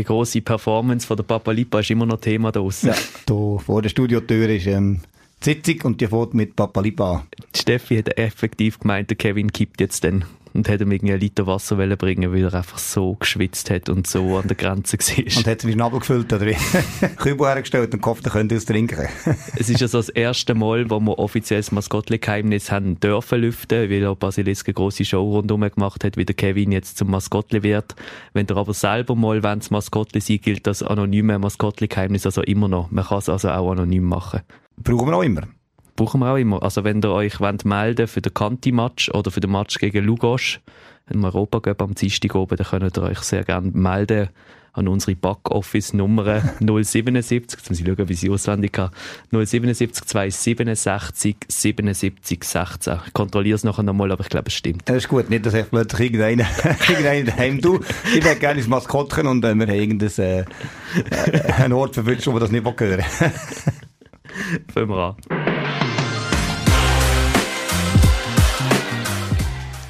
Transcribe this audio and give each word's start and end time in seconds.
die 0.00 0.04
große 0.04 0.40
Performance 0.40 1.06
von 1.06 1.16
der 1.16 1.24
Papa 1.24 1.52
Lipa 1.52 1.80
ist 1.80 1.90
immer 1.90 2.06
noch 2.06 2.20
Thema 2.20 2.50
da 2.50 2.60
draussen. 2.60 2.88
Ja, 2.88 2.94
da 3.26 3.58
vor 3.58 3.82
der 3.82 3.90
Studiotür 3.90 4.48
ist 4.48 4.66
ähm, 4.66 5.00
die 5.44 5.50
Sitzung 5.52 5.80
und 5.82 6.00
die 6.00 6.06
fährt 6.06 6.34
mit 6.34 6.56
Papa 6.56 6.80
Lipa 6.80 7.12
an. 7.12 7.22
Steffi 7.54 7.96
hat 7.96 8.18
effektiv 8.18 8.78
gemeint, 8.78 9.10
der 9.10 9.16
Kevin 9.16 9.52
kippt 9.52 9.80
jetzt 9.80 10.04
dann 10.04 10.24
und 10.52 10.68
hätte 10.68 10.84
ihm 10.84 10.92
irgendwie 10.92 11.12
einen 11.12 11.20
Liter 11.20 11.46
Wasser 11.46 11.76
bringen 11.76 12.32
weil 12.32 12.44
er 12.44 12.54
einfach 12.54 12.78
so 12.78 13.14
geschwitzt 13.14 13.70
hat 13.70 13.88
und 13.88 14.06
so 14.06 14.36
an 14.36 14.48
der 14.48 14.56
Grenze 14.56 14.98
war. 14.98 15.38
Und 15.38 15.46
hat 15.46 15.60
sich 15.60 15.72
Schnabel 15.72 16.00
gefüllt 16.00 16.32
oder 16.32 16.46
wie? 16.46 16.56
Kübel 17.16 17.46
hergestellt 17.46 17.92
und 17.94 18.02
gehofft, 18.02 18.24
er 18.26 18.32
könnte 18.32 18.56
aus 18.56 18.64
trinken. 18.64 19.08
es 19.56 19.68
ist 19.68 19.80
ja 19.80 19.88
so 19.88 19.98
das 19.98 20.08
erste 20.08 20.54
Mal, 20.54 20.90
wo 20.90 21.00
wir 21.00 21.18
offiziell 21.18 21.60
das 21.60 21.72
Maskottli-Geheimnis 21.72 22.70
haben 22.70 22.98
dürfen 23.00 23.40
lüften, 23.40 23.90
weil 23.90 24.06
auch 24.06 24.16
Basilisk 24.16 24.68
eine 24.68 24.74
grosse 24.74 25.04
Show 25.04 25.22
rundherum 25.36 25.68
gemacht 25.70 26.04
hat, 26.04 26.16
wie 26.16 26.24
der 26.24 26.34
Kevin 26.34 26.72
jetzt 26.72 26.98
zum 26.98 27.10
Maskottli 27.10 27.62
wird. 27.62 27.94
Wenn 28.32 28.48
er 28.48 28.56
aber 28.56 28.74
selber 28.74 29.14
mal, 29.14 29.42
wenn 29.42 29.58
es 29.58 29.70
Maskottli 29.70 30.20
sein, 30.20 30.40
gilt 30.40 30.66
das 30.66 30.82
anonyme 30.82 31.38
Maskottli-Geheimnis 31.38 32.26
also 32.26 32.42
immer 32.42 32.68
noch. 32.68 32.90
Man 32.90 33.04
kann 33.04 33.18
es 33.18 33.28
also 33.28 33.50
auch 33.50 33.72
anonym 33.72 34.04
machen. 34.04 34.40
Brauchen 34.82 35.08
wir 35.08 35.16
auch 35.16 35.22
immer 35.22 35.42
brauchen 36.00 36.20
wir 36.20 36.32
auch 36.32 36.36
immer. 36.36 36.62
Also 36.62 36.82
wenn 36.82 37.02
ihr 37.02 37.10
euch 37.10 37.40
wollt 37.40 37.66
melden 37.66 38.06
für 38.06 38.22
den 38.22 38.32
Kanti-Match 38.32 39.10
oder 39.10 39.30
für 39.30 39.40
den 39.40 39.52
Match 39.52 39.78
gegen 39.78 40.02
Lugos 40.02 40.58
im 41.10 41.22
Europacup 41.24 41.82
am 41.82 41.94
Dienstag 41.94 42.34
oben, 42.34 42.56
dann 42.56 42.66
könnt 42.66 42.96
ihr 42.96 43.02
euch 43.02 43.18
sehr 43.18 43.44
gerne 43.44 43.70
melden 43.70 44.30
an 44.72 44.88
unsere 44.88 45.14
Backoffice-Nummer 45.14 46.42
077, 46.60 47.58
jetzt 47.58 47.68
muss 47.68 47.80
ich 47.80 47.86
schauen, 47.86 48.08
wie 48.08 48.14
sie 48.14 48.30
auswendig 48.30 48.72
kann, 48.72 48.90
077 49.30 50.06
267 50.06 51.36
77 51.48 52.44
16. 52.44 52.98
Ich 53.06 53.12
kontrolliere 53.12 53.56
es 53.56 53.64
nachher 53.64 53.82
nochmal, 53.82 54.12
aber 54.12 54.22
ich 54.22 54.30
glaube, 54.30 54.46
es 54.46 54.54
stimmt. 54.54 54.82
Das 54.86 54.96
ist 54.96 55.08
gut, 55.08 55.28
nicht, 55.28 55.44
dass 55.44 55.52
ich 55.52 55.68
plötzlich 55.68 56.12
irgendeiner, 56.12 56.46
irgendeiner 56.88 57.32
daheim 57.32 57.60
du, 57.60 57.80
ich 58.16 58.24
wäre 58.24 58.36
gerne 58.36 58.60
ins 58.60 58.68
Maskottchen 58.68 59.26
und 59.26 59.44
äh, 59.44 59.54
wir 59.54 59.66
haben 59.66 59.74
irgendeinen 59.74 60.18
äh, 60.18 61.66
äh, 61.66 61.72
Ort 61.72 61.94
verwünscht, 61.94 62.26
wo 62.26 62.32
wir 62.32 62.40
das 62.40 62.52
nicht 62.52 62.64
hören 62.64 63.04
Fangen 64.72 64.88
wir 64.88 64.96
an. 64.96 65.16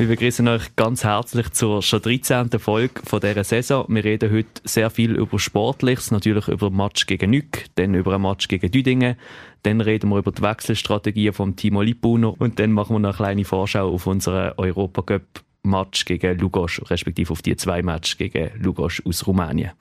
Wir 0.01 0.09
begrüßen 0.09 0.49
euch 0.49 0.75
ganz 0.77 1.05
herzlich 1.05 1.51
zur 1.51 1.83
schon 1.83 2.01
13. 2.01 2.49
Folge 2.59 3.03
von 3.05 3.21
dieser 3.21 3.45
Saison. 3.45 3.85
Wir 3.91 4.03
reden 4.03 4.33
heute 4.33 4.49
sehr 4.65 4.89
viel 4.89 5.15
über 5.15 5.39
Sportliches, 5.39 6.11
natürlich 6.11 6.49
über 6.49 6.71
den 6.71 6.79
Match 6.79 7.05
gegen 7.05 7.29
Nück, 7.29 7.67
dann 7.75 7.95
über 7.95 8.15
einen 8.15 8.23
Match 8.23 8.49
gegen 8.49 8.71
Düdingen, 8.71 9.17
dann 9.63 9.83
reden 9.83 10.09
wir 10.09 10.17
über 10.17 10.33
die 10.33 10.41
Wechselstrategie 10.41 11.33
vom 11.33 11.55
Timo 11.55 11.83
Lippuner 11.83 12.35
und 12.41 12.59
dann 12.59 12.73
machen 12.73 12.95
wir 12.95 13.01
noch 13.01 13.11
eine 13.11 13.17
kleine 13.17 13.45
Vorschau 13.45 13.93
auf 13.93 14.07
unseren 14.07 14.55
Europacup 14.57 15.43
Match 15.65 16.07
gegen 16.07 16.39
Lugos, 16.39 16.81
respektive 16.89 17.33
auf 17.33 17.43
die 17.43 17.57
zwei 17.57 17.83
Matches 17.83 18.17
gegen 18.17 18.53
Lugos 18.59 19.03
aus 19.05 19.27
Rumänien. 19.27 19.73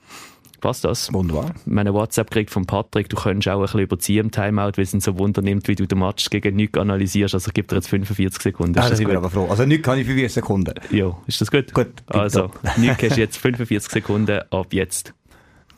Passt 0.60 0.84
das? 0.84 1.12
Wunderbar. 1.12 1.54
Meine 1.64 1.94
WhatsApp 1.94 2.30
kriegt 2.30 2.50
von 2.50 2.66
Patrick, 2.66 3.08
du 3.08 3.16
könntest 3.16 3.48
auch 3.48 3.58
ein 3.58 3.62
bisschen 3.62 3.80
überziehen 3.80 4.26
im 4.26 4.30
Timeout, 4.30 4.72
weil 4.76 4.84
es 4.84 4.94
ihn 4.94 5.00
so 5.00 5.18
Wunder 5.18 5.42
nimmt, 5.42 5.68
wie 5.68 5.74
du 5.74 5.86
den 5.86 5.98
Match 5.98 6.30
gegen 6.30 6.56
Nick 6.56 6.76
analysierst. 6.76 7.34
Also 7.34 7.48
ich 7.48 7.54
gebe 7.54 7.68
dir 7.68 7.76
jetzt 7.76 7.88
45 7.88 8.42
Sekunden. 8.42 8.78
Ah, 8.78 8.88
das 8.88 9.00
ich 9.00 9.06
bin 9.06 9.16
aber 9.16 9.30
froh. 9.30 9.46
Also 9.48 9.64
Nick 9.64 9.82
kann 9.82 9.98
ich 9.98 10.06
für 10.06 10.14
40 10.14 10.32
Sekunden. 10.32 10.74
Ja, 10.90 11.16
ist 11.26 11.40
das 11.40 11.50
gut? 11.50 11.72
Gut. 11.72 11.88
Also, 12.06 12.50
Nick 12.76 13.02
hast 13.02 13.16
jetzt 13.16 13.38
45 13.38 13.90
Sekunden 13.90 14.40
ab 14.50 14.72
jetzt. 14.72 15.14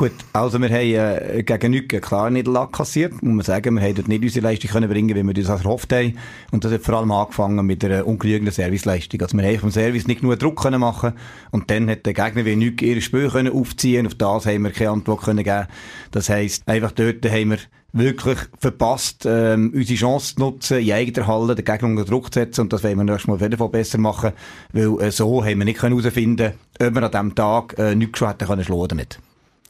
Gut, 0.03 0.11
also 0.33 0.61
wir 0.61 0.69
haben 0.69 1.37
äh, 1.37 1.45
gegen 1.45 1.71
nichts 1.71 2.01
klar 2.01 2.29
Niederlage 2.29 2.73
kassiert, 2.73 3.23
muss 3.23 3.35
man 3.35 3.45
sagen. 3.45 3.77
Wir 3.77 3.83
haben 3.83 3.95
dort 3.95 4.09
nicht 4.09 4.25
unsere 4.25 4.43
Leistung 4.43 4.69
können 4.69 4.91
bringen, 4.91 5.15
wie 5.15 5.23
wir 5.23 5.33
das 5.33 5.49
erhofft 5.49 5.93
haben. 5.93 6.19
Und 6.51 6.65
das 6.65 6.73
hat 6.73 6.83
vor 6.83 6.97
allem 6.97 7.13
angefangen 7.13 7.65
mit 7.65 7.85
einer 7.85 8.05
ungenügenden 8.05 8.53
Serviceleistung. 8.53 9.21
Also 9.23 9.39
wir 9.39 9.47
haben 9.47 9.61
vom 9.61 9.71
Service 9.71 10.09
nicht 10.09 10.23
genug 10.23 10.41
Druck 10.41 10.61
können 10.61 10.81
machen 10.81 11.13
und 11.53 11.71
dann 11.71 11.89
hat 11.89 12.05
der 12.05 12.15
Gegner 12.15 12.45
wie 12.45 12.57
nichts 12.57 12.83
ihre 12.83 13.01
Spiel 13.01 13.31
können 13.31 13.53
aufziehen. 13.53 14.09
Auf 14.09 14.17
das 14.17 14.45
haben 14.45 14.65
wir 14.65 14.73
keine 14.73 14.91
Antwort 14.91 15.23
können 15.23 15.45
geben. 15.45 15.69
Das 16.11 16.29
heisst, 16.29 16.67
einfach 16.67 16.91
dort 16.91 17.25
haben 17.25 17.51
wir 17.51 17.59
wirklich 17.93 18.39
verpasst, 18.59 19.25
ähm, 19.25 19.71
unsere 19.73 20.01
Chance 20.01 20.35
zu 20.35 20.41
nutzen, 20.41 20.79
in 20.79 20.91
eigener 20.91 21.29
Halle 21.29 21.55
den 21.55 21.65
Gegner 21.65 21.87
unter 21.87 22.05
Druck 22.05 22.35
zu 22.35 22.41
setzen. 22.41 22.63
Und 22.63 22.73
das 22.73 22.83
wollen 22.83 22.99
wir 22.99 23.05
nächstes 23.05 23.29
Mal 23.29 23.55
auf 23.57 23.71
besser 23.71 23.99
machen, 23.99 24.33
weil 24.73 25.01
äh, 25.01 25.13
so 25.13 25.45
haben 25.45 25.59
wir 25.59 25.65
nicht 25.65 25.81
herausfinden 25.81 26.55
können, 26.77 26.89
ob 26.89 26.95
wir 26.97 27.03
an 27.05 27.11
diesem 27.13 27.35
Tag 27.37 27.79
äh, 27.79 27.95
nichts 27.95 28.19
schon 28.19 28.27
hätten 28.27 28.49
können 28.49 28.69
oder 28.69 28.97
nicht. 28.97 29.21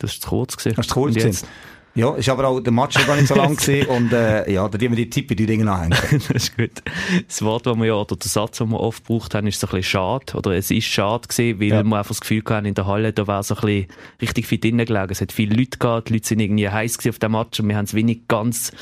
Das 0.02 0.12
ist 0.12 0.22
zu 0.22 0.28
kurz 0.28 0.56
gewesen. 0.56 0.76
Das 0.76 0.86
ist 0.86 0.90
zu 0.90 0.94
kurz 0.94 1.14
gewesen. 1.14 1.46
Ja, 1.94 2.14
ist 2.14 2.28
aber 2.30 2.48
auch 2.48 2.60
der 2.60 2.72
Match 2.72 2.94
gar 3.06 3.16
nicht 3.16 3.28
so 3.28 3.34
lang 3.34 3.54
gewesen 3.56 3.86
und 3.88 4.12
äh, 4.14 4.50
ja, 4.50 4.66
da 4.66 4.80
wir 4.80 4.88
die 4.90 5.10
Tippe 5.10 5.36
die 5.36 5.44
Dinge 5.44 5.70
anhängen. 5.70 6.22
das 6.32 6.44
ist 6.44 6.56
gut. 6.56 6.82
Das 7.26 7.42
Wort, 7.42 7.66
das 7.66 7.76
wir 7.76 7.84
ja, 7.84 7.94
oder 7.94 8.16
der 8.16 8.30
Satz, 8.30 8.58
den 8.58 8.70
wir 8.70 8.80
oft 8.80 9.06
gebraucht 9.06 9.34
haben, 9.34 9.46
ist 9.46 9.60
so 9.60 9.66
ein 9.66 9.72
bisschen 9.72 9.82
schade, 9.82 10.34
oder 10.34 10.52
es 10.52 10.70
ist 10.70 10.86
schade 10.86 11.28
gewesen, 11.28 11.60
weil 11.60 11.68
ja. 11.68 11.82
wir 11.82 11.96
einfach 11.98 12.08
das 12.08 12.22
Gefühl 12.22 12.42
hatten, 12.48 12.64
in 12.64 12.74
der 12.74 12.86
Halle, 12.86 13.12
da 13.12 13.26
war 13.26 13.42
so 13.42 13.54
ein 13.56 13.60
bisschen 13.60 13.86
richtig 14.22 14.46
viel 14.46 14.58
drinnen 14.58 14.86
gelegen. 14.86 15.10
Es 15.10 15.20
hat 15.20 15.32
viele 15.32 15.54
Leute 15.54 15.78
gehabt, 15.78 16.08
die 16.08 16.14
Leute 16.14 16.28
sind 16.28 16.40
irgendwie 16.40 16.68
heiß 16.68 16.98
auf 17.06 17.18
dem 17.18 17.32
Match 17.32 17.60
und 17.60 17.68
wir 17.68 17.76
haben 17.76 17.84
es 17.84 17.92
wenig 17.92 18.26
ganz 18.26 18.72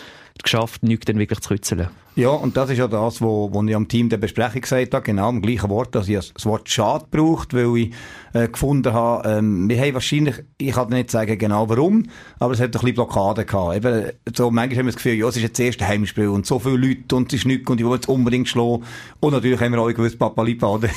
geschafft, 0.42 0.82
nichts 0.82 1.06
dann 1.06 1.18
wirklich 1.18 1.40
zu 1.40 1.50
rützeln. 1.50 1.88
Ja, 2.16 2.30
und 2.30 2.56
das 2.56 2.70
ist 2.70 2.78
ja 2.78 2.88
das, 2.88 3.22
wo, 3.22 3.52
wo 3.52 3.62
ich 3.62 3.74
am 3.74 3.86
Team 3.86 4.08
der 4.08 4.16
Besprechung 4.16 4.60
gesagt 4.60 4.92
habe, 4.92 5.04
genau 5.04 5.30
im 5.30 5.40
gleichen 5.40 5.70
Wort, 5.70 5.94
dass 5.94 6.08
ich 6.08 6.32
das 6.32 6.44
Wort 6.44 6.68
Schade 6.68 7.06
braucht, 7.08 7.54
weil 7.54 7.76
ich 7.76 7.92
äh, 8.32 8.48
gefunden 8.48 8.92
habe, 8.92 9.28
ähm, 9.28 9.68
wir 9.68 9.80
haben 9.80 9.94
wahrscheinlich, 9.94 10.42
ich 10.58 10.72
kann 10.72 10.88
nicht 10.88 11.10
sagen 11.10 11.38
genau 11.38 11.68
warum, 11.68 12.06
aber 12.40 12.52
es 12.52 12.60
hat 12.60 12.66
ein 12.66 12.72
bisschen 12.72 12.94
Blockade 12.94 13.44
gehabt. 13.44 13.76
Eben, 13.76 14.10
so, 14.34 14.50
manchmal 14.50 14.78
haben 14.80 14.86
wir 14.86 14.92
das 14.92 14.96
Gefühl, 14.96 15.14
ja, 15.14 15.28
es 15.28 15.36
ist 15.36 15.42
jetzt 15.42 15.58
das 15.58 15.66
erste 15.66 15.86
Heimspiel 15.86 16.28
und 16.28 16.46
so 16.46 16.58
viele 16.58 16.76
Leute 16.76 17.14
und 17.14 17.32
es 17.32 17.38
ist 17.38 17.46
nichts 17.46 17.70
und 17.70 17.78
die 17.78 17.84
wollen 17.84 17.94
jetzt 17.94 18.08
unbedingt 18.08 18.48
schlagen. 18.48 18.84
Und 19.20 19.32
natürlich 19.32 19.60
haben 19.60 19.72
wir 19.72 19.80
auch 19.80 19.88
gewusst, 19.88 20.18
Papa 20.18 20.42
Lipa, 20.42 20.66
oder? 20.66 20.88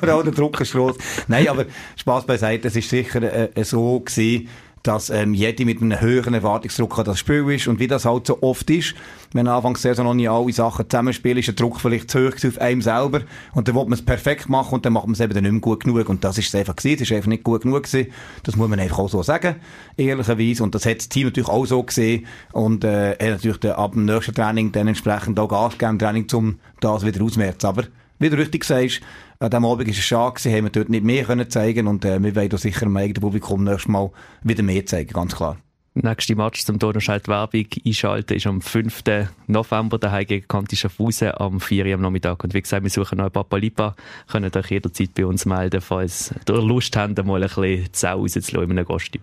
wir 0.00 0.14
auch 0.14 0.22
den 0.22 0.34
Druck 0.34 0.60
ist 0.60 0.72
gross. 0.72 0.96
Nein, 1.26 1.48
aber 1.48 1.66
Spaß 1.96 2.24
beiseite, 2.24 2.68
es 2.68 2.76
ist 2.76 2.88
sicher 2.88 3.22
äh, 3.22 3.64
so 3.64 4.00
gewesen, 4.00 4.48
dass 4.82 5.10
ähm, 5.10 5.34
jeder 5.34 5.64
mit 5.64 5.80
einem 5.80 6.00
höheren 6.00 6.34
Erwartungsdruck 6.34 6.98
an 6.98 7.04
das 7.04 7.18
Spiel 7.18 7.48
ist. 7.50 7.68
Und 7.68 7.78
wie 7.78 7.86
das 7.86 8.04
halt 8.04 8.26
so 8.26 8.42
oft 8.42 8.68
ist, 8.70 8.94
wenn 9.32 9.48
anfangs 9.48 9.82
sehr 9.82 9.94
so 9.94 10.02
noch 10.02 10.14
nicht 10.14 10.28
alle 10.28 10.52
Sachen 10.52 10.88
zusammenspielen, 10.88 11.38
ist 11.38 11.46
der 11.46 11.54
Druck 11.54 11.80
vielleicht 11.80 12.10
zu 12.10 12.26
hoch 12.26 12.34
auf 12.44 12.58
einem 12.60 12.82
selber. 12.82 13.20
Und 13.54 13.68
dann 13.68 13.74
will 13.74 13.84
man 13.84 13.94
es 13.94 14.04
perfekt 14.04 14.48
machen 14.48 14.74
und 14.74 14.84
dann 14.84 14.92
macht 14.92 15.06
man 15.06 15.14
es 15.14 15.20
eben 15.20 15.32
dann 15.34 15.44
nicht 15.44 15.52
mehr 15.52 15.60
gut 15.60 15.84
genug. 15.84 16.08
Und 16.08 16.24
das 16.24 16.38
ist 16.38 16.48
es 16.48 16.54
einfach 16.54 16.76
gewesen. 16.76 16.98
Das 16.98 17.10
ist 17.10 17.16
einfach 17.16 17.28
nicht 17.28 17.44
gut 17.44 17.62
genug 17.62 17.84
gewesen. 17.84 18.10
Das 18.42 18.56
muss 18.56 18.68
man 18.68 18.80
einfach 18.80 18.98
auch 18.98 19.08
so 19.08 19.22
sagen, 19.22 19.56
ehrlicherweise. 19.96 20.62
Und 20.62 20.74
das 20.74 20.84
hat 20.84 20.98
das 20.98 21.08
Team 21.08 21.26
natürlich 21.26 21.48
auch 21.48 21.64
so 21.64 21.82
gesehen. 21.82 22.26
Und 22.52 22.84
äh, 22.84 23.12
er 23.12 23.34
hat 23.34 23.38
natürlich 23.38 23.58
dann 23.58 23.72
ab 23.72 23.92
dem 23.92 24.04
nächsten 24.04 24.34
Training 24.34 24.72
dann 24.72 24.88
entsprechend 24.88 25.38
auch 25.38 25.48
Gas 25.48 25.78
gegeben, 25.78 25.98
Training, 25.98 26.26
um 26.32 26.58
das 26.80 27.04
wieder 27.04 27.22
auszumerzen. 27.22 27.66
Aber 27.66 27.84
wie 28.22 28.30
du 28.30 28.36
richtig 28.38 28.64
sagst, 28.64 29.00
an 29.38 29.50
diesem 29.50 29.64
Abend 29.64 29.86
war 29.86 29.92
es 29.92 29.98
schade, 29.98 30.34
gewesen, 30.34 30.56
haben 30.56 30.64
wir 30.64 30.70
dort 30.70 30.88
nicht 30.88 31.04
mehr 31.04 31.24
können 31.24 31.50
zeigen 31.50 31.86
und 31.86 32.04
äh, 32.04 32.22
wir 32.22 32.36
wollen 32.36 32.56
sicher 32.56 32.86
im 32.86 32.96
eigenen 32.96 33.20
Publikum 33.20 33.64
nächstes 33.64 33.88
Mal 33.88 34.10
wieder 34.42 34.62
mehr 34.62 34.86
zeigen, 34.86 35.12
ganz 35.12 35.34
klar. 35.34 35.58
Nächste 35.94 36.34
Match 36.36 36.64
zum 36.64 36.78
Donauschalt 36.78 37.28
Werbung 37.28 37.66
einschalten 37.84 38.34
ist 38.34 38.46
am 38.46 38.62
5. 38.62 39.02
November 39.46 39.98
daheim 39.98 40.24
gegen 40.24 40.48
Kanti 40.48 40.74
Schaffhausen 40.74 41.32
am 41.36 41.60
4. 41.60 41.84
Uhr 41.84 41.94
am 41.94 42.00
Nachmittag. 42.00 42.42
Und 42.42 42.54
wie 42.54 42.62
gesagt, 42.62 42.82
wir 42.82 42.88
suchen 42.88 43.18
noch 43.18 43.30
Papa 43.30 43.58
Lipa. 43.58 43.94
Könnt 44.26 44.56
euch 44.56 44.70
jederzeit 44.70 45.12
bei 45.12 45.26
uns 45.26 45.44
melden, 45.44 45.82
falls 45.82 46.32
ihr 46.48 46.62
Lust 46.62 46.96
habt, 46.96 47.22
mal 47.26 47.42
ein 47.42 47.48
bisschen 47.48 47.92
Zau 47.92 48.20
rauszulassen 48.20 48.70
in 48.70 48.78
einem 48.78 48.86
Kostüm. 48.86 49.20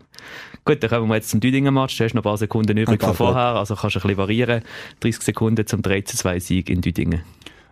Gut, 0.64 0.84
dann 0.84 0.92
kommen 0.92 1.08
wir 1.08 1.16
jetzt 1.16 1.31
zum 1.31 1.40
Düdingen 1.40 1.74
Match. 1.74 1.98
Du 1.98 2.04
hast 2.04 2.14
noch 2.14 2.22
ein 2.22 2.24
paar 2.24 2.38
Sekunden 2.38 2.78
übrig 2.78 3.02
von 3.02 3.16
vorher, 3.16 3.56
also 3.56 3.74
kannst 3.74 3.96
du 3.96 4.00
ein 4.00 4.04
bisschen 4.04 4.18
variieren. 4.18 4.62
30 5.00 5.24
Sekunden 5.24 5.66
zum 5.66 5.81
13-2 5.81 6.40
Sieg 6.40 6.70
in 6.70 6.81
Düdingen. 6.81 7.24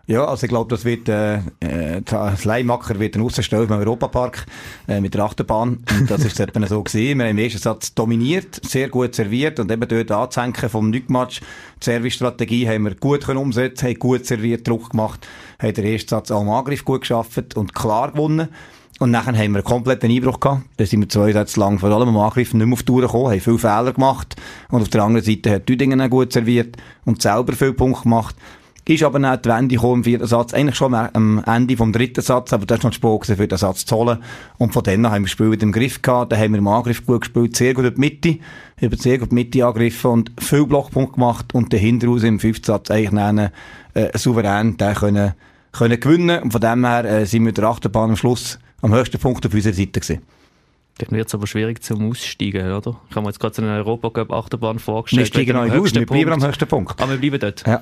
Ja, 0.09 0.23
also 0.23 0.45
ich 0.45 0.49
glaube, 0.49 0.73
das 0.73 0.85
wird, 0.85 1.09
äh, 1.09 1.39
äh 1.59 2.01
das 2.05 2.45
Leihmacher 2.45 2.97
wird 2.97 3.17
ein 3.17 3.21
Aussenstell 3.21 3.63
im 3.63 3.71
Europapark, 3.71 4.45
äh, 4.87 5.01
mit 5.01 5.13
der 5.13 5.25
Achterbahn. 5.25 5.83
Und 5.99 6.09
das 6.09 6.23
ist 6.23 6.39
etwa 6.39 6.65
so 6.67 6.81
gewesen. 6.81 7.19
Wir 7.19 7.25
haben 7.25 7.37
im 7.37 7.43
ersten 7.43 7.59
Satz 7.59 7.93
dominiert, 7.93 8.61
sehr 8.65 8.87
gut 8.87 9.15
serviert 9.15 9.59
und 9.59 9.69
eben 9.69 9.85
dort 9.85 10.11
anzuhängen 10.11 10.69
vom 10.69 10.89
Nückmatch. 10.91 11.41
Die 11.41 11.83
Service-Strategie 11.83 12.69
haben 12.69 12.85
wir 12.85 12.95
gut 12.95 13.25
können 13.25 13.37
umsetzen, 13.37 13.89
haben 13.89 13.99
gut 13.99 14.25
serviert, 14.25 14.65
Druck 14.65 14.91
gemacht, 14.91 15.27
haben 15.59 15.73
den 15.73 15.85
ersten 15.85 16.07
Satz 16.07 16.31
auch 16.31 16.41
im 16.41 16.49
Angriff 16.49 16.85
gut 16.85 17.01
geschafft 17.01 17.57
und 17.57 17.75
klar 17.75 18.13
gewonnen. 18.13 18.47
Und 18.99 19.11
nachher 19.11 19.33
haben 19.33 19.51
wir 19.51 19.57
einen 19.57 19.63
kompletten 19.63 20.09
Einbruch 20.09 20.39
gehabt. 20.39 20.63
Da 20.77 20.85
sind 20.85 21.01
wir 21.01 21.09
zwei 21.09 21.33
Sätze 21.33 21.59
lang 21.59 21.79
vor 21.79 21.91
allem 21.91 22.07
am 22.07 22.17
Angriff 22.17 22.53
nicht 22.53 22.65
mehr 22.65 22.73
auf 22.73 22.79
die 22.79 22.85
Tour 22.85 23.01
gekommen, 23.01 23.31
haben 23.31 23.41
viele 23.41 23.59
Fehler 23.59 23.91
gemacht. 23.91 24.37
Und 24.69 24.81
auf 24.81 24.89
der 24.89 25.03
anderen 25.03 25.25
Seite 25.25 25.51
hat 25.51 25.67
Düdingen 25.67 26.09
gut 26.09 26.31
serviert 26.31 26.77
und 27.03 27.21
selber 27.21 27.53
viele 27.53 27.73
Punkte 27.73 28.03
gemacht. 28.03 28.35
Ist 28.87 29.03
aber 29.03 29.19
nicht 29.19 29.43
die 29.43 29.49
Wende 29.49 29.75
gekommen 29.75 29.95
im 29.95 30.03
vierten 30.05 30.27
Satz. 30.27 30.53
Eigentlich 30.53 30.77
schon 30.77 30.93
am 30.93 31.43
Ende 31.45 31.75
vom 31.75 31.91
dritten 31.91 32.21
Satz, 32.21 32.53
aber 32.53 32.65
das 32.65 32.77
ist 32.77 32.83
noch 32.85 32.93
Spur 32.93 33.21
für 33.21 33.47
den 33.47 33.57
Satz 33.57 33.85
zu 33.85 33.95
holen. 33.97 34.19
Und 34.57 34.71
von 34.71 34.81
dann 34.81 35.05
haben 35.07 35.23
wir 35.23 35.25
das 35.25 35.31
Spiel 35.31 35.51
wieder 35.51 35.63
im 35.63 35.73
Griff 35.73 36.01
gehabt. 36.01 36.31
Dann 36.31 36.39
haben 36.39 36.53
wir 36.53 36.59
im 36.59 36.67
Angriff 36.69 37.05
gut 37.05 37.21
gespielt, 37.21 37.57
sehr 37.57 37.73
gut 37.73 37.83
in 37.83 37.95
die 37.95 37.99
Mitte, 37.99 38.39
über 38.79 38.95
sehr 38.95 39.17
gut 39.17 39.31
die 39.31 39.35
Mitte 39.35 39.65
angegriffen 39.65 40.11
und 40.11 40.31
viel 40.39 40.65
Blockpunkt 40.65 41.15
gemacht 41.15 41.53
und 41.53 41.73
dahinter 41.73 42.07
raus 42.07 42.23
im 42.23 42.39
fünften 42.39 42.65
Satz 42.65 42.89
eigentlich 42.89 43.11
nennen, 43.11 43.49
äh, 43.93 44.17
souverän 44.17 44.77
den 44.77 44.93
können, 44.95 45.33
können 45.73 45.99
gewinnen. 45.99 46.43
Und 46.43 46.51
von 46.51 46.61
dem 46.61 46.85
her 46.85 47.03
äh, 47.03 47.25
sind 47.25 47.43
wir 47.43 47.51
der 47.51 47.65
Achterbahn 47.65 48.11
am 48.11 48.15
Schluss 48.15 48.57
am 48.81 48.93
höchsten 48.93 49.19
Punkt 49.19 49.45
auf 49.45 49.53
unserer 49.53 49.73
Seite 49.73 49.99
gewesen. 49.99 50.21
Dann 50.99 51.11
wird 51.11 51.27
es 51.27 51.35
aber 51.35 51.45
schwierig 51.45 51.83
zum 51.83 52.09
Aussteigen, 52.09 52.71
oder? 52.71 52.99
Ich 53.09 53.15
habe 53.15 53.23
mir 53.23 53.29
jetzt 53.29 53.39
gerade 53.39 53.53
so 53.53 53.61
eine 53.61 53.73
Europacup-Achterbahn 53.73 54.79
vorgestellt. 54.79 55.21
Wir 55.21 55.25
steigen 55.27 55.53
noch 55.53 55.69
aus, 55.69 55.93
wir 55.93 56.05
bleiben 56.05 56.31
am 56.31 56.43
höchsten 56.43 56.67
Punkt. 56.67 56.99
Aber 57.01 57.03
ah, 57.03 57.09
wir 57.09 57.17
bleiben 57.17 57.39
dort? 57.39 57.67
Ja. 57.67 57.81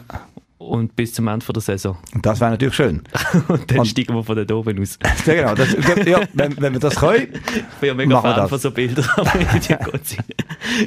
Und 0.57 0.95
bis 0.95 1.13
zum 1.13 1.27
Ende 1.27 1.45
der 1.45 1.61
Saison. 1.61 1.97
Und 2.13 2.25
das 2.25 2.39
wäre 2.39 2.51
natürlich 2.51 2.75
schön. 2.75 3.03
und 3.47 3.69
dann 3.69 3.79
und, 3.79 3.85
steigen 3.85 4.15
wir 4.15 4.23
von 4.23 4.47
da 4.47 4.55
oben 4.55 4.81
aus. 4.81 4.97
genau, 5.25 5.55
das, 5.55 5.75
ja, 6.05 6.21
wenn, 6.33 6.59
wenn 6.59 6.73
wir 6.73 6.79
das 6.79 6.95
können, 6.95 7.27
ich 7.33 7.79
bin 7.79 7.87
ja 7.87 7.93
mega 7.93 8.21
Fan 8.21 8.47
von 8.47 8.59
so 8.59 8.71
Bildern. 8.71 9.05
ja, 9.69 9.77
Gott, 9.77 10.01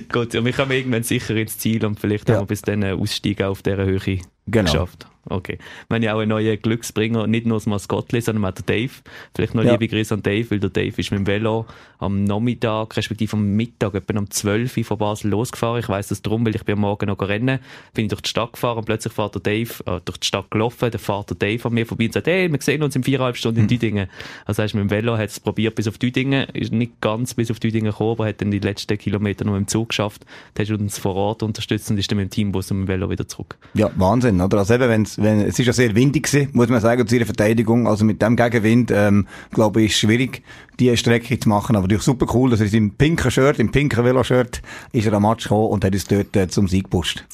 Gott, 0.09 0.33
wir 0.33 0.53
kommen 0.53 0.73
irgendwann 0.73 1.03
sicher 1.03 1.37
ins 1.37 1.59
Ziel 1.59 1.85
und 1.85 2.01
vielleicht 2.01 2.29
ja. 2.29 2.37
haben 2.37 2.43
wir 2.43 2.47
bis 2.47 2.63
dann 2.63 2.83
Aussteigen 2.85 3.45
auf 3.45 3.63
dieser 3.63 3.85
Höhe 3.85 4.21
genau. 4.51 4.71
geschafft. 4.71 5.07
Okay. 5.31 5.59
Haben 5.91 6.03
ja 6.03 6.15
auch 6.15 6.21
einen 6.21 6.31
neuen 6.31 6.61
Glücksbringer, 6.61 7.27
nicht 7.27 7.47
nur 7.47 7.59
das 7.59 7.67
Maskottli, 7.67 8.21
sondern 8.21 8.47
auch 8.47 8.55
der 8.55 8.65
Dave. 8.65 8.93
Vielleicht 9.35 9.55
noch 9.55 9.63
ja. 9.63 9.73
liebe 9.73 9.89
Grüße 9.89 10.15
an 10.15 10.23
Dave, 10.23 10.51
weil 10.51 10.61
der 10.61 10.71
Dave 10.71 10.95
ist 10.97 11.11
mit 11.11 11.21
dem 11.21 11.27
Velo 11.27 11.67
am 11.99 12.25
Nachmittag, 12.25 12.97
respektive 12.97 13.37
am 13.37 13.57
Mittag, 13.57 13.95
etwa 13.95 14.19
um 14.19 14.31
12 14.31 14.77
Uhr 14.77 14.85
von 14.85 14.99
Basel 14.99 15.31
losgefahren. 15.31 15.81
Ich 15.81 15.89
weiss 15.89 16.09
das 16.09 16.23
drum, 16.23 16.47
weil 16.47 16.55
ich 16.55 16.65
bin 16.65 16.75
am 16.75 16.81
Morgen 16.81 17.07
noch 17.07 17.21
rennen, 17.21 17.59
bin 17.93 18.07
ich 18.07 18.09
durch 18.09 18.23
die 18.23 18.31
Stadt 18.31 18.53
gefahren 18.53 18.79
und 18.79 18.85
plötzlich 18.85 19.13
fährt 19.13 19.35
der 19.35 19.43
Dave, 19.43 19.73
äh, 19.87 20.01
durch 20.05 20.19
die 20.19 20.27
Stadt 20.27 20.51
gelaufen, 20.51 20.91
der 20.91 21.01
Dave 21.01 21.65
an 21.69 21.75
mir 21.75 21.87
vorbei 21.87 22.07
und 22.07 22.13
sagt, 22.13 22.27
hey, 22.27 22.51
wir 22.51 22.61
sehen 22.63 22.83
uns 22.83 22.97
in 22.97 23.03
viereinhalb 23.03 23.37
Stunden 23.37 23.61
in 23.61 23.65
mhm. 23.65 23.69
Düdingen. 23.69 24.09
Also 24.47 24.63
heißt, 24.63 24.75
mit 24.75 24.83
dem 24.83 24.91
Velo 24.91 25.19
hat 25.19 25.29
es 25.29 25.41
probiert 25.41 25.75
bis 25.75 25.89
auf 25.89 25.99
Düdingen, 25.99 26.49
ist 26.51 26.73
nicht 26.73 27.01
ganz 27.01 27.35
bis 27.35 27.51
auf 27.51 27.61
Düdingen 27.61 27.91
gekommen, 27.91 28.13
aber 28.13 28.27
hat 28.27 28.41
dann 28.41 28.51
die 28.51 28.61
letzten 28.61 28.97
Kilometer 28.97 29.45
noch 29.45 29.57
im 29.57 29.67
Zug 29.67 29.91
geschafft. 29.91 30.25
Der 30.57 30.65
hat 30.65 30.81
uns 30.81 30.99
vor 30.99 31.17
Ort 31.17 31.43
unterstützt 31.43 31.91
und 31.91 31.99
ist 31.99 32.11
dann 32.11 32.19
mit 32.19 32.29
dem 32.29 32.31
Teambus 32.31 32.71
und 32.71 32.81
mit 32.81 32.89
dem 32.89 32.93
Velo 32.93 33.11
wieder 33.11 33.27
zurück. 33.27 33.59
Ja, 33.75 33.91
Wahnsinn, 33.97 34.37
oder? 34.41 34.59
Also 34.59 34.75
eben, 34.75 34.89
wenn's, 34.89 35.19
wenn, 35.19 35.41
es 35.41 35.59
ist 35.59 35.67
ja 35.67 35.73
sehr 35.73 35.95
windig 35.95 36.25
gewesen, 36.25 36.51
muss 36.53 36.69
man 36.69 36.81
sagen, 36.81 37.07
zu 37.07 37.17
ihrer 37.17 37.27
Verteidigung. 37.27 37.87
Also 37.87 38.05
mit 38.05 38.23
dem 38.23 38.37
Gegenwind, 38.37 38.91
ähm, 38.93 39.27
glaube 39.53 39.83
ich, 39.83 39.93
ist 39.93 39.99
schwierig, 39.99 40.43
die 40.81 40.97
Strecke 40.97 41.39
zu 41.39 41.49
machen. 41.49 41.77
Aber 41.77 41.85
natürlich 41.85 42.05
super 42.05 42.27
cool, 42.35 42.51
dass 42.51 42.61
er 42.61 42.73
im 42.73 42.93
pinken 42.93 43.31
Shirt, 43.31 43.59
im 43.59 43.71
pinken 43.71 44.05
Velo-Shirt, 44.05 44.63
ist 44.93 45.07
er 45.07 45.13
am 45.15 45.23
Match 45.23 45.45
gekommen 45.45 45.69
und 45.69 45.85
hat 45.85 45.93
uns 45.93 46.07
dort 46.07 46.37
äh, 46.37 46.49
zum 46.49 46.69
Sieg 46.69 46.85
gepusht 46.85 47.25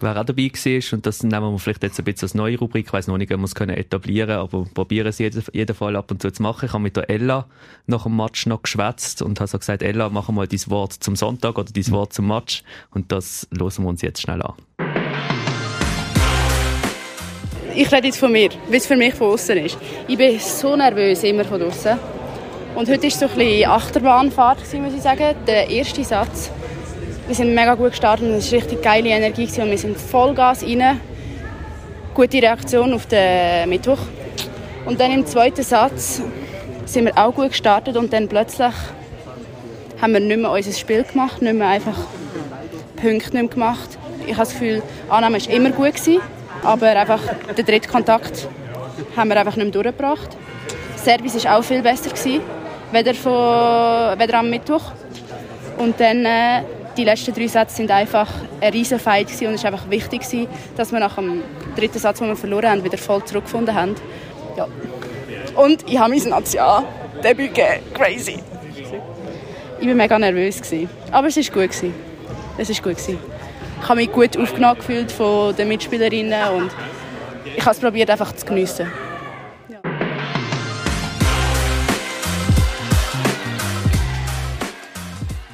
wer 0.00 0.18
auch 0.18 0.24
dabei 0.24 0.50
war. 0.50 0.92
Und 0.92 1.06
das 1.06 1.22
nehmen 1.22 1.52
wir 1.52 1.58
vielleicht 1.58 1.82
jetzt 1.82 1.98
ein 1.98 2.04
bisschen 2.04 2.26
als 2.26 2.34
neue 2.34 2.58
Rubrik. 2.58 2.86
Ich 2.86 2.92
weiss 2.92 3.06
noch 3.06 3.18
nicht, 3.18 3.32
ob 3.32 3.40
wir 3.40 3.44
es 3.44 3.54
können 3.54 3.76
etablieren 3.76 4.36
aber 4.36 4.64
probieren 4.74 5.08
es 5.08 5.18
jeden, 5.18 5.42
jeden 5.52 5.76
Fall 5.76 5.96
ab 5.96 6.10
und 6.10 6.22
zu 6.22 6.30
zu 6.30 6.42
machen. 6.42 6.66
Ich 6.66 6.72
habe 6.72 6.82
mit 6.82 6.96
der 6.96 7.08
Ella 7.10 7.46
nach 7.86 8.04
dem 8.04 8.16
Match 8.16 8.46
noch 8.46 8.62
geschwätzt 8.62 9.22
und 9.22 9.40
habe 9.40 9.48
so 9.48 9.58
gesagt, 9.58 9.82
Ella, 9.82 10.08
mach 10.08 10.28
mal 10.30 10.46
dein 10.46 10.60
Wort 10.66 10.92
zum 10.92 11.16
Sonntag 11.16 11.58
oder 11.58 11.72
dein 11.72 11.90
Wort 11.90 12.12
zum 12.12 12.26
Match. 12.28 12.62
Und 12.90 13.12
das 13.12 13.48
hören 13.56 13.84
wir 13.84 13.88
uns 13.88 14.02
jetzt 14.02 14.20
schnell 14.22 14.42
an 14.42 14.54
ich 17.74 17.92
rede 17.92 18.06
jetzt 18.06 18.18
von 18.18 18.32
mir, 18.32 18.50
wie 18.68 18.76
es 18.76 18.86
für 18.86 18.96
mich 18.96 19.14
von 19.14 19.32
außen 19.32 19.56
ist. 19.58 19.78
Ich 20.08 20.16
bin 20.16 20.38
so 20.38 20.76
nervös 20.76 21.22
immer 21.22 21.44
von 21.44 21.62
außen. 21.62 21.98
Und 22.74 22.88
heute 22.88 23.02
war 23.04 23.10
so 23.10 23.26
ein 23.26 23.34
bisschen 23.34 23.70
Achterbahnfahrt, 23.70 24.58
muss 24.74 24.94
ich 24.94 25.02
sagen. 25.02 25.34
Der 25.46 25.68
erste 25.68 26.04
Satz. 26.04 26.50
Wir 27.26 27.34
sind 27.34 27.54
mega 27.54 27.74
gut 27.74 27.90
gestartet 27.90 28.26
und 28.26 28.34
es 28.34 28.50
war 28.50 28.58
richtig 28.58 28.82
geile 28.82 29.10
Energie 29.10 29.48
und 29.60 29.70
wir 29.70 29.78
sind 29.78 29.96
Vollgas 29.96 30.64
rein. 30.64 31.00
Gute 32.14 32.38
Reaktion 32.38 32.92
auf 32.92 33.06
den 33.06 33.68
Mittwoch. 33.68 33.98
Und 34.84 35.00
dann 35.00 35.12
im 35.12 35.26
zweiten 35.26 35.62
Satz 35.62 36.22
sind 36.86 37.04
wir 37.04 37.16
auch 37.16 37.34
gut 37.34 37.50
gestartet 37.50 37.96
und 37.96 38.12
dann 38.12 38.28
plötzlich 38.28 38.74
haben 40.00 40.12
wir 40.12 40.20
nicht 40.20 40.40
mehr 40.40 40.50
unser 40.50 40.72
Spiel 40.72 41.04
gemacht, 41.04 41.42
nicht 41.42 41.54
mehr 41.54 41.68
einfach 41.68 41.98
Punkte 42.96 43.10
nicht 43.10 43.32
mehr 43.32 43.44
gemacht. 43.44 43.98
Ich 44.26 44.32
habe 44.32 44.40
das 44.40 44.52
Gefühl, 44.52 44.82
Annahme 45.08 45.40
war 45.40 45.54
immer 45.54 45.70
gut. 45.70 45.94
Gewesen. 45.94 46.20
Aber 46.62 46.88
einfach 46.88 47.20
den 47.56 47.64
dritten 47.64 47.90
Kontakt 47.90 48.48
haben 49.16 49.28
wir 49.28 49.38
einfach 49.38 49.56
nicht 49.56 49.74
mehr 49.74 49.82
durchgebracht. 49.82 50.36
Service 50.96 51.44
war 51.44 51.58
auch 51.58 51.64
viel 51.64 51.82
besser, 51.82 52.10
weder, 52.92 53.14
von, 53.14 54.18
weder 54.18 54.38
am 54.38 54.50
Mittwoch. 54.50 54.92
Und 55.78 55.98
dann 55.98 56.24
äh, 56.26 56.62
die 56.96 57.04
letzten 57.04 57.32
drei 57.34 57.46
Sätze 57.46 57.76
sind 57.76 57.90
einfach 57.90 58.28
ein 58.60 58.72
riesen 58.72 58.98
Fight 58.98 59.28
gewesen, 59.28 59.46
und 59.48 59.54
es 59.54 59.64
war 59.64 59.72
einfach 59.72 59.88
wichtig, 59.88 60.20
gewesen, 60.20 60.46
dass 60.76 60.92
wir 60.92 61.00
nach 61.00 61.14
dem 61.16 61.42
dritten 61.76 61.98
Satz, 61.98 62.18
den 62.18 62.28
wir 62.28 62.36
verloren 62.36 62.68
haben, 62.68 62.84
wieder 62.84 62.98
voll 62.98 63.24
zurückgefunden 63.24 63.74
haben. 63.74 63.94
Ja. 64.56 64.66
Und 65.56 65.88
ich 65.88 65.98
habe 65.98 66.10
mein 66.10 66.22
National-Debüt 66.28 67.54
gegeben. 67.54 67.82
Crazy. 67.94 68.38
Ich 69.80 69.86
war 69.86 69.94
mega 69.94 70.18
nervös. 70.18 70.60
Gewesen. 70.60 70.90
Aber 71.10 71.28
es 71.28 71.36
war 71.36 71.44
gut. 71.44 71.72
Gewesen. 71.72 71.94
Es 72.58 72.68
war 72.68 72.76
gut. 72.76 72.98
Gewesen 72.98 73.39
ich 73.82 73.88
habe 73.88 74.00
mich 74.00 74.12
gut 74.12 74.36
aufgenommen 74.36 74.76
gefühlt 74.76 75.10
von 75.10 75.56
den 75.56 75.68
Mitspielerinnen 75.68 76.48
und 76.50 76.70
ich 77.56 77.64
habe 77.64 77.74
es 77.74 77.80
probiert 77.80 78.10
einfach 78.10 78.34
zu 78.34 78.46
geniessen. 78.46 78.86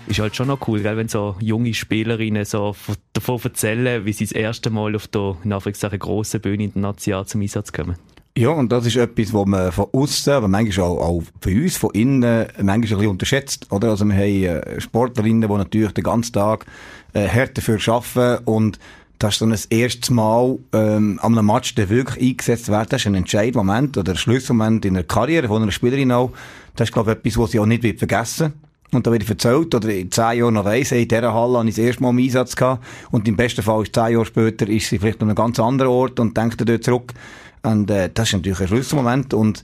ist 0.09 0.21
halt 0.21 0.37
schon 0.37 0.49
noch 0.49 0.67
cool, 0.67 0.81
gell, 0.81 0.97
wenn 0.97 1.09
so 1.09 1.37
junge 1.41 1.75
Spielerinnen 1.75 2.47
so 2.47 2.75
davon 3.13 3.39
erzählen, 3.43 4.07
wie 4.07 4.15
sie 4.15 4.25
das 4.25 4.33
erste 4.33 4.71
Mal 4.71 4.97
auf 4.97 5.09
der, 5.09 5.37
in 5.45 5.99
grossen 5.99 6.41
Bühne 6.41 6.65
in 6.65 6.73
der 6.73 6.83
National 6.83 7.27
zum 7.27 7.43
Einsatz 7.43 7.71
kommen. 7.71 7.97
Ja, 8.39 8.51
und 8.51 8.71
das 8.71 8.85
ist 8.85 8.97
etwas, 8.97 9.33
was 9.33 9.47
man 9.47 9.73
von 9.73 9.87
außen, 9.93 10.33
aber 10.35 10.47
manchmal 10.47 10.87
auch, 10.87 11.01
auch 11.01 11.23
für 11.41 11.51
uns, 11.51 11.79
von 11.79 11.91
innen, 11.93 12.47
manchmal 12.59 12.75
ein 12.75 12.81
bisschen 12.83 13.07
unterschätzt, 13.07 13.73
oder? 13.73 13.89
Also 13.89 14.05
wir 14.05 14.15
haben 14.15 14.45
äh, 14.45 14.81
Sportlerinnen, 14.81 15.49
die 15.49 15.57
natürlich 15.57 15.93
den 15.93 16.05
ganzen 16.05 16.35
Tag 16.35 16.67
äh, 17.15 17.27
hart 17.27 17.57
dafür 17.57 17.79
arbeiten 17.87 18.45
und 18.45 18.79
das 19.19 19.35
ist 19.35 19.41
dann 19.41 19.51
das 19.51 19.65
erste 19.65 20.13
Mal 20.13 20.59
ähm, 20.75 21.19
an 21.23 21.39
einem 21.39 21.47
Match, 21.47 21.75
der 21.77 21.89
wirklich 21.89 22.33
eingesetzt 22.33 22.69
wird. 22.69 22.93
Das 22.93 23.01
ist 23.01 23.07
ein 23.07 23.15
Entscheidmoment 23.15 23.97
oder 23.97 24.13
ein 24.13 24.19
Schlüsselmoment 24.19 24.85
in 24.85 24.93
der 24.93 25.05
Karriere 25.05 25.49
von 25.49 25.63
einer 25.63 25.73
Spielerin 25.73 26.13
auch. 26.13 26.33
Das 26.75 26.91
ist, 26.91 26.93
glaube 26.93 27.13
ich, 27.13 27.17
etwas, 27.17 27.39
was 27.39 27.53
sie 27.53 27.59
auch 27.59 27.65
nicht 27.65 27.83
wird 27.83 27.99
vergessen 27.99 28.53
und 28.93 29.07
da 29.07 29.13
wird 29.13 29.29
erzählt, 29.29 29.75
oder 29.75 29.89
in 29.89 30.11
zehn 30.11 30.39
Jahren 30.39 30.55
noch 30.55 30.65
weiss, 30.65 30.93
in 30.93 31.09
dieser 31.09 31.35
Halle 31.35 31.59
habe 31.59 31.69
ich 31.69 31.75
das 31.75 31.85
erste 31.85 32.03
Mal 32.03 32.11
im 32.11 32.19
Einsatz 32.19 32.55
gehabt. 32.55 32.85
Und 33.11 33.27
im 33.27 33.37
besten 33.37 33.63
Fall 33.63 33.83
ist 33.83 33.95
zehn 33.95 34.13
Jahre 34.13 34.25
später, 34.25 34.69
ist 34.69 34.89
sie 34.89 34.99
vielleicht 34.99 35.23
an 35.23 35.29
einem 35.29 35.35
ganz 35.35 35.59
anderen 35.59 35.91
Ort 35.91 36.21
und 36.21 36.37
denkt 36.37 36.61
dort 36.67 36.85
zurück. 36.85 37.13
Und 37.63 37.91
äh, 37.91 38.11
das 38.13 38.29
ist 38.29 38.35
natürlich 38.35 38.61
ein 38.61 38.69
Schlüsselmoment. 38.69 39.35
Und 39.35 39.63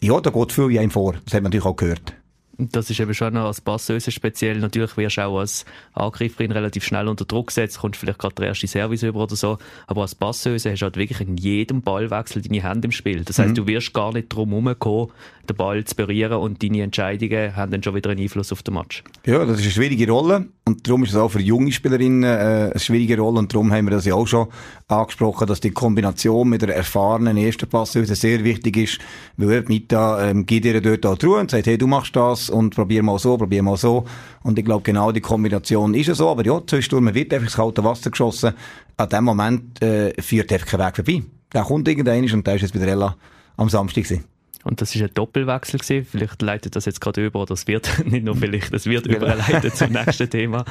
ja, 0.00 0.20
da 0.20 0.30
geht 0.30 0.52
viel 0.52 0.78
einem 0.78 0.90
vor. 0.90 1.14
Das 1.24 1.34
hat 1.34 1.42
man 1.42 1.44
natürlich 1.44 1.66
auch 1.66 1.76
gehört. 1.76 2.15
Das 2.58 2.88
ist 2.90 3.00
eben 3.00 3.12
schon 3.14 3.34
noch 3.34 3.46
als 3.46 3.60
Passeuse 3.60 4.10
speziell. 4.10 4.58
Natürlich 4.58 4.96
wirst 4.96 5.18
du 5.18 5.22
auch 5.22 5.38
als 5.38 5.64
Angreiferin 5.92 6.52
relativ 6.52 6.84
schnell 6.84 7.08
unter 7.08 7.24
Druck 7.24 7.48
gesetzt, 7.48 7.78
kommst 7.78 8.00
vielleicht 8.00 8.18
gerade 8.18 8.34
der 8.36 8.46
erste 8.48 8.66
Service 8.66 9.02
über 9.02 9.24
oder 9.24 9.36
so. 9.36 9.58
Aber 9.86 10.02
als 10.02 10.14
Passeuse 10.14 10.70
hast 10.70 10.80
du 10.80 10.84
halt 10.84 10.96
wirklich 10.96 11.20
in 11.20 11.36
jedem 11.36 11.82
Ballwechsel 11.82 12.42
deine 12.42 12.62
Hände 12.62 12.86
im 12.86 12.92
Spiel. 12.92 13.24
Das 13.24 13.38
heißt, 13.38 13.50
mhm. 13.50 13.54
du 13.54 13.66
wirst 13.66 13.92
gar 13.92 14.12
nicht 14.12 14.28
drum 14.28 14.50
herumkommen, 14.50 15.12
den 15.46 15.56
Ball 15.56 15.84
zu 15.84 15.94
berühren 15.94 16.32
und 16.32 16.62
deine 16.62 16.82
Entscheidungen 16.82 17.54
haben 17.56 17.70
dann 17.70 17.82
schon 17.82 17.94
wieder 17.94 18.10
einen 18.10 18.20
Einfluss 18.20 18.52
auf 18.52 18.62
den 18.62 18.74
Match. 18.74 19.04
Ja, 19.24 19.44
das 19.44 19.58
ist 19.58 19.62
eine 19.62 19.72
schwierige 19.72 20.10
Rolle 20.10 20.46
und 20.64 20.86
darum 20.86 21.04
ist 21.04 21.10
es 21.10 21.16
auch 21.16 21.28
für 21.28 21.40
junge 21.40 21.72
Spielerinnen 21.72 22.24
äh, 22.24 22.70
eine 22.70 22.78
schwierige 22.78 23.18
Rolle 23.18 23.38
und 23.38 23.52
darum 23.52 23.72
haben 23.72 23.86
wir 23.86 23.92
das 23.92 24.06
ja 24.06 24.14
auch 24.14 24.26
schon 24.26 24.48
angesprochen, 24.88 25.46
dass 25.46 25.60
die 25.60 25.70
Kombination 25.70 26.48
mit 26.48 26.62
der 26.62 26.74
erfahrenen 26.74 27.36
ersten 27.36 27.68
Passeuse 27.68 28.14
sehr 28.14 28.42
wichtig 28.44 28.76
ist, 28.76 28.98
weil 29.36 29.62
Mita 29.68 30.28
ähm, 30.28 30.46
gibt 30.46 30.64
ihr 30.64 30.80
dort 30.80 31.06
auch 31.06 31.18
die 31.18 31.26
Ruhe 31.26 31.40
und 31.40 31.50
sagt, 31.50 31.66
hey, 31.66 31.78
du 31.78 31.86
machst 31.86 32.16
das 32.16 32.45
und 32.50 32.74
probier 32.74 33.02
mal 33.02 33.18
so, 33.18 33.36
probier 33.36 33.62
mal 33.62 33.76
so 33.76 34.04
und 34.42 34.58
ich 34.58 34.64
glaube 34.64 34.82
genau 34.82 35.12
die 35.12 35.20
Kombination 35.20 35.94
ist 35.94 36.08
es 36.08 36.18
so, 36.18 36.28
aber 36.28 36.44
ja, 36.44 36.60
zwischendurch 36.66 37.14
wird 37.14 37.32
einfach 37.32 37.46
ins 37.46 37.56
kalte 37.56 37.84
Wasser 37.84 38.10
geschossen, 38.10 38.54
an 38.96 39.08
dem 39.08 39.24
Moment 39.24 39.82
äh, 39.82 40.20
führt 40.20 40.52
einfach 40.52 40.66
kein 40.66 40.80
Weg 40.80 40.96
vorbei. 40.96 41.22
Da 41.50 41.62
kommt 41.62 41.88
irgendeiner 41.88 42.32
und 42.34 42.46
da 42.46 42.52
ist 42.52 42.62
jetzt 42.62 42.74
wieder 42.74 42.86
Ella 42.86 43.16
am 43.56 43.68
Samstag 43.68 44.04
gewesen. 44.04 44.35
Und 44.66 44.80
das 44.80 44.96
ist 44.96 45.00
ein 45.00 45.10
Doppelwechsel 45.14 45.78
gewesen. 45.78 46.04
Vielleicht 46.10 46.42
leitet 46.42 46.74
das 46.74 46.86
jetzt 46.86 47.00
gerade 47.00 47.24
über, 47.24 47.40
oder 47.40 47.54
es 47.54 47.68
wird, 47.68 47.88
nicht 48.04 48.24
nur 48.24 48.34
vielleicht, 48.34 48.74
es 48.74 48.86
wird 48.86 49.06
überleitet 49.06 49.76
zum 49.76 49.92
nächsten 49.92 50.28
Thema. 50.28 50.64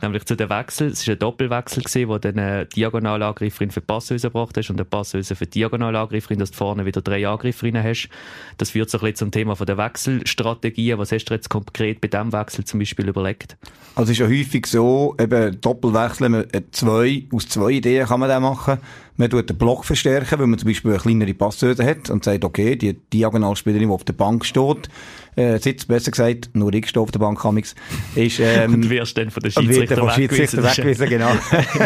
Nämlich 0.00 0.24
zu 0.24 0.36
dem 0.36 0.48
Wechsel. 0.48 0.88
Es 0.88 1.02
ist 1.02 1.08
ein 1.10 1.18
Doppelwechsel 1.18 1.82
gewesen, 1.82 2.08
wo 2.08 2.16
dann 2.16 2.38
eine 2.38 2.64
Diagonalangreiferin 2.64 3.70
für 3.70 3.82
Passhäuser 3.82 4.30
gebracht 4.30 4.56
hast 4.56 4.70
und 4.70 4.76
eine 4.76 4.86
Passhäuser 4.86 5.36
für 5.36 5.46
Diagonalangreiferin, 5.46 6.38
dass 6.38 6.52
du 6.52 6.56
vorne 6.56 6.86
wieder 6.86 7.02
drei 7.02 7.28
Angreiferinnen 7.28 7.84
hast. 7.84 8.08
Das 8.56 8.70
führt 8.70 8.88
so 8.88 8.96
ein 8.96 9.00
bisschen 9.02 9.16
zum 9.16 9.30
Thema 9.32 9.54
von 9.54 9.66
der 9.66 9.76
Wechselstrategie. 9.76 10.96
Was 10.96 11.12
hast 11.12 11.26
du 11.26 11.34
jetzt 11.34 11.50
konkret 11.50 12.00
bei 12.00 12.08
diesem 12.08 12.32
Wechsel 12.32 12.64
zum 12.64 12.80
Beispiel 12.80 13.06
überlegt? 13.06 13.58
Also 13.94 14.12
es 14.12 14.18
ist 14.18 14.20
ja 14.20 14.28
häufig 14.28 14.66
so, 14.66 15.14
eben 15.20 15.60
Doppelwechsel, 15.60 16.48
zwei, 16.70 17.26
aus 17.30 17.48
zwei 17.48 17.72
Ideen 17.72 18.06
kann 18.06 18.20
man 18.20 18.30
das 18.30 18.40
machen. 18.40 18.78
Man 19.16 19.30
tut 19.30 19.50
den 19.50 19.58
Block 19.58 19.84
verstärken, 19.84 20.38
weil 20.38 20.46
man 20.46 20.58
zum 20.58 20.68
Beispiel 20.68 20.92
eine 20.92 21.00
kleinere 21.00 21.34
Passhöhe 21.34 21.76
hat 21.78 22.10
und 22.10 22.24
sagt, 22.24 22.44
okay, 22.44 22.76
die 22.76 22.94
Diagonalspielerin, 22.94 23.88
die 23.88 23.94
auf 23.94 24.04
der 24.04 24.14
Bank 24.14 24.44
steht, 24.44 24.88
äh, 25.36 25.58
sitzt, 25.58 25.88
besser 25.88 26.10
gesagt, 26.10 26.50
nur 26.52 26.72
ich 26.74 26.88
stehe 26.88 27.02
auf 27.02 27.10
der 27.10 27.18
Bank 27.18 27.42
amix, 27.44 27.74
ist, 28.14 28.38
ähm, 28.40 28.74
Und 28.74 28.90
wirst 28.90 29.16
dann 29.16 29.30
von 29.30 29.42
der 29.42 29.50
Schiedsrichter 29.50 29.96
weggewiesen. 30.16 30.62
weggewiesen 30.62 31.08
genau. 31.08 31.30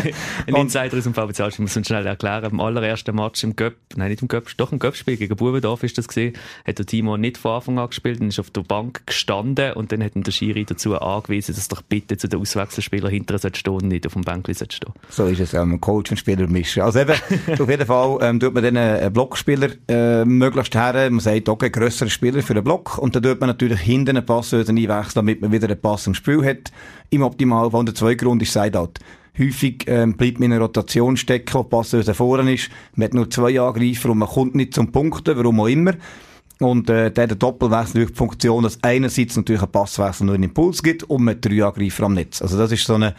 Ein 0.47 0.57
Insider 0.57 0.97
aus 0.97 1.05
dem 1.05 1.15
VBC, 1.15 1.49
ich 1.49 1.59
muss 1.59 1.77
uns 1.77 1.87
schnell 1.87 2.07
erklären, 2.07 2.51
im 2.51 2.61
allerersten 2.61 3.15
Match 3.15 3.45
im 3.45 3.55
Göpp, 3.55 3.77
nein, 3.97 4.11
nicht 4.11 4.23
im 4.23 4.29
Göpp, 4.29 4.51
doch 4.57 4.73
im 4.73 4.79
Göpp-Spiel 4.79 5.17
gegen 5.17 5.37
Bubendorf 5.37 5.83
ist 5.85 5.97
das 5.99 6.09
gesehen, 6.09 6.35
hat 6.67 6.79
der 6.79 6.87
Timo 6.87 7.17
nicht 7.17 7.39
von 7.39 7.53
Anfang 7.53 7.79
an 7.79 7.89
gespielt 7.89 8.21
und 8.21 8.29
ist 8.29 8.41
auf 8.41 8.51
der 8.51 8.63
Bank 8.63 9.07
gestanden 9.07 9.75
und 9.75 9.93
dann 9.93 10.03
hat 10.03 10.17
ihn 10.17 10.23
der 10.23 10.33
Schiri 10.33 10.65
dazu 10.65 10.99
angewiesen, 11.01 11.55
dass 11.55 11.69
doch 11.69 11.83
bitte 11.83 12.17
zu 12.17 12.29
den 12.29 12.41
Auswechselspielern 12.41 13.11
hinterher 13.11 13.51
stehen 13.55 13.73
und 13.75 13.89
nicht 13.89 14.07
auf 14.07 14.15
dem 14.15 14.23
Bänkli 14.23 14.55
stehen. 14.55 14.93
So 15.09 15.27
ist 15.27 15.41
es, 15.41 15.55
ähm, 15.55 15.81
Coach 15.81 16.11
und 16.11 16.17
Spieler 16.17 16.47
mischen. 16.49 16.83
Also 16.83 17.01
eben, 17.01 17.15
auf 17.59 17.69
jeden 17.69 17.87
Fall, 17.87 18.19
ähm, 18.23 18.41
tut 18.41 18.55
man 18.55 18.63
dann 18.63 18.77
einen 18.77 19.13
Blockspieler, 19.13 19.69
äh, 19.89 20.25
möglichst 20.25 20.75
her, 20.75 21.11
man 21.11 21.21
sagt, 21.21 21.49
okay, 21.49 21.71
grösserer 21.71 22.09
Spieler 22.09 22.43
für 22.43 22.55
den 22.55 22.65
Block 22.65 22.99
und 22.99 23.15
dann 23.15 23.23
tut 23.23 23.41
man 23.41 23.49
natürlich 23.49 23.81
hinten 23.81 24.17
einen 24.17 24.27
Pass 24.27 24.53
einwechseln, 24.53 25.13
damit 25.15 25.41
man 25.41 25.53
wieder 25.53 25.69
einen 25.69 25.81
Pass 25.81 26.07
im 26.07 26.15
Spiel 26.15 26.45
hat. 26.45 26.73
Im 27.11 27.23
Optimalfall. 27.23 27.81
Und 27.81 27.87
der 27.87 27.95
zweite 27.95 28.17
Grund 28.17 28.43
ist 28.43 28.53
Sideout. 28.53 28.95
Häufig 29.39 29.85
ähm, 29.87 30.17
bleibt 30.17 30.39
man 30.39 30.47
in 30.47 30.53
einer 30.53 30.63
Rotation 30.63 31.17
stecken, 31.17 31.55
wo 31.55 31.63
Passhöse 31.63 32.15
vorne 32.15 32.55
ist. 32.55 32.71
Man 32.95 33.07
hat 33.07 33.15
nur 33.15 33.29
zwei 33.31 33.61
Angreifer 33.61 34.11
und 34.11 34.19
man 34.19 34.29
kommt 34.29 34.55
nicht 34.55 34.75
zum 34.75 34.93
Punkten, 34.93 35.37
warum 35.37 35.61
auch 35.61 35.67
immer. 35.67 35.93
Und 36.59 36.89
äh, 36.89 37.11
der, 37.11 37.27
der 37.27 37.37
Doppelwechsel 37.37 38.01
durch 38.01 38.13
die 38.13 38.17
Funktion, 38.17 38.63
dass 38.63 38.83
einerseits 38.83 39.37
natürlich 39.37 39.63
ein 39.63 39.71
Passwechsel 39.71 40.25
nur 40.25 40.35
einen 40.35 40.45
Impuls 40.45 40.83
gibt 40.83 41.03
und 41.03 41.25
man 41.25 41.41
drei 41.41 41.63
Angreifer 41.63 42.05
am 42.05 42.15
Netz. 42.15 42.41
Also 42.41 42.57
das 42.57 42.73
ist 42.73 42.87
so 42.87 42.95
eine, 42.95 43.15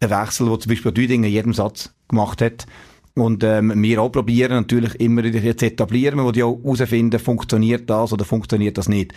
ein 0.00 0.10
Wechsel, 0.10 0.48
den 0.48 0.60
zum 0.60 0.70
Beispiel 0.70 0.92
Düding 0.92 1.24
in 1.24 1.30
jedem 1.30 1.54
Satz 1.54 1.94
gemacht 2.08 2.42
hat. 2.42 2.66
Und 3.16 3.44
ähm, 3.44 3.72
wir 3.80 4.02
auch 4.02 4.10
probieren 4.10 4.52
natürlich 4.52 4.94
immer 4.96 5.22
zu 5.22 5.66
etablieren, 5.66 6.22
wo 6.24 6.32
die 6.32 6.42
auch 6.42 6.58
herausfinden, 6.62 7.20
funktioniert 7.20 7.88
das 7.88 8.12
oder 8.12 8.24
funktioniert 8.24 8.76
das 8.76 8.88
nicht. 8.88 9.12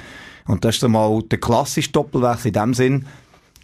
Und 0.46 0.63
das 0.63 0.75
ist 0.75 0.82
so 0.82 0.89
mal 0.89 1.22
der 1.24 1.39
klassische 1.39 1.92
Doppelwechsel 1.92 2.50
in 2.50 2.54
dem 2.54 2.74
Sinn, 2.74 3.06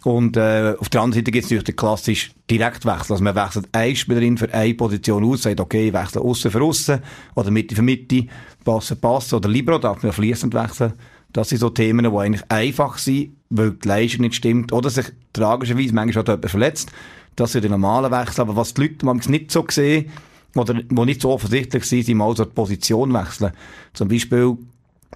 und 0.04 0.36
äh, 0.36 0.74
auf 0.78 0.90
der 0.90 1.00
anderen 1.00 1.20
Seite 1.20 1.32
gibt 1.32 1.46
es 1.46 1.50
natürlich 1.50 1.64
den 1.64 1.76
klassischen 1.76 2.34
Direktwechsel. 2.50 3.14
Also 3.14 3.24
man 3.24 3.34
wechselt 3.34 3.68
eine 3.72 3.96
Spielerin 3.96 4.36
für 4.36 4.52
eine 4.52 4.74
Position 4.74 5.24
aus, 5.24 5.42
sagt, 5.42 5.60
okay, 5.60 5.88
ich 5.88 5.94
wechsle 5.94 6.20
außen 6.20 6.50
für 6.50 6.62
außen 6.62 7.00
oder 7.34 7.50
Mitte 7.50 7.74
für 7.74 7.80
Mitte, 7.80 8.26
Pass 8.64 8.88
für 8.88 8.96
Pass 8.96 9.32
oder 9.32 9.48
Libero, 9.48 9.78
darf 9.78 10.02
man 10.02 10.12
fließend 10.12 10.52
wechseln. 10.52 10.92
Das 11.32 11.48
sind 11.48 11.58
so 11.58 11.70
Themen, 11.70 12.04
die 12.04 12.18
eigentlich 12.18 12.44
einfach 12.50 12.98
sind, 12.98 13.36
weil 13.48 13.72
die 13.72 13.88
Leistung 13.88 14.20
nicht 14.20 14.34
stimmt 14.34 14.72
oder 14.72 14.90
sich 14.90 15.06
tragischerweise 15.32 15.94
manchmal 15.94 16.22
auch 16.22 16.28
jemand 16.28 16.50
verletzt. 16.50 16.92
Das 17.36 17.52
sind 17.52 17.64
die 17.64 17.68
normalen 17.68 18.12
Wechsel. 18.12 18.42
Aber 18.42 18.56
was 18.56 18.74
die 18.74 18.82
Leute 18.82 19.06
manchmal 19.06 19.38
nicht 19.38 19.50
so 19.50 19.64
sehen, 19.68 20.10
oder 20.56 20.80
wo 20.90 21.04
nicht 21.04 21.20
so 21.20 21.30
offensichtlich 21.30 21.84
sind, 21.84 22.06
sind 22.06 22.16
mal 22.16 22.34
so 22.36 22.44
die 22.44 22.52
Position 22.52 23.12
wechseln. 23.12 23.52
Zum 23.92 24.08
Beispiel 24.08 24.56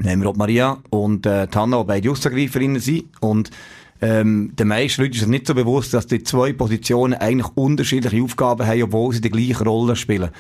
nehmen 0.00 0.22
wir 0.22 0.32
Maria 0.34 0.78
und 0.90 1.26
äh, 1.26 1.46
Tanna, 1.46 1.80
die 1.80 1.87
beide 1.87 2.10
Aussagreiferinnen 2.10 2.80
sind 2.80 3.04
und 3.20 3.50
ähm, 4.00 4.52
den 4.56 4.68
meisten 4.68 5.02
Leuten 5.02 5.14
ist 5.14 5.22
es 5.22 5.28
nicht 5.28 5.46
so 5.46 5.54
bewusst, 5.54 5.92
dass 5.92 6.06
die 6.06 6.22
zwei 6.22 6.52
Positionen 6.52 7.14
eigentlich 7.14 7.50
unterschiedliche 7.56 8.22
Aufgaben 8.22 8.66
haben, 8.66 8.82
obwohl 8.84 9.12
sie 9.12 9.20
die 9.20 9.30
gleiche 9.30 9.64
Rolle 9.64 9.96
spielen. 9.96 10.30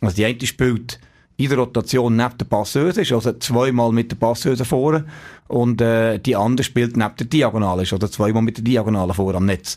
Also 0.00 0.14
die 0.14 0.24
eine 0.24 0.46
spielt 0.46 1.00
in 1.36 1.48
der 1.48 1.58
Rotation 1.58 2.16
neben 2.16 2.38
der 2.38 2.44
Passeuse, 2.44 3.02
ist 3.02 3.12
also 3.12 3.32
zweimal 3.32 3.92
mit 3.92 4.10
der 4.12 4.16
Passeuse 4.16 4.64
vorne 4.64 5.04
und 5.48 5.80
äh, 5.80 6.18
die 6.18 6.36
andere 6.36 6.64
spielt 6.64 6.96
neben 6.96 7.16
der 7.16 7.26
Diagonale, 7.26 7.82
ist 7.82 7.92
also 7.92 8.06
zweimal 8.06 8.42
mit 8.42 8.58
der 8.58 8.64
Diagonale 8.64 9.14
vor 9.14 9.34
am 9.34 9.46
Netz. 9.46 9.76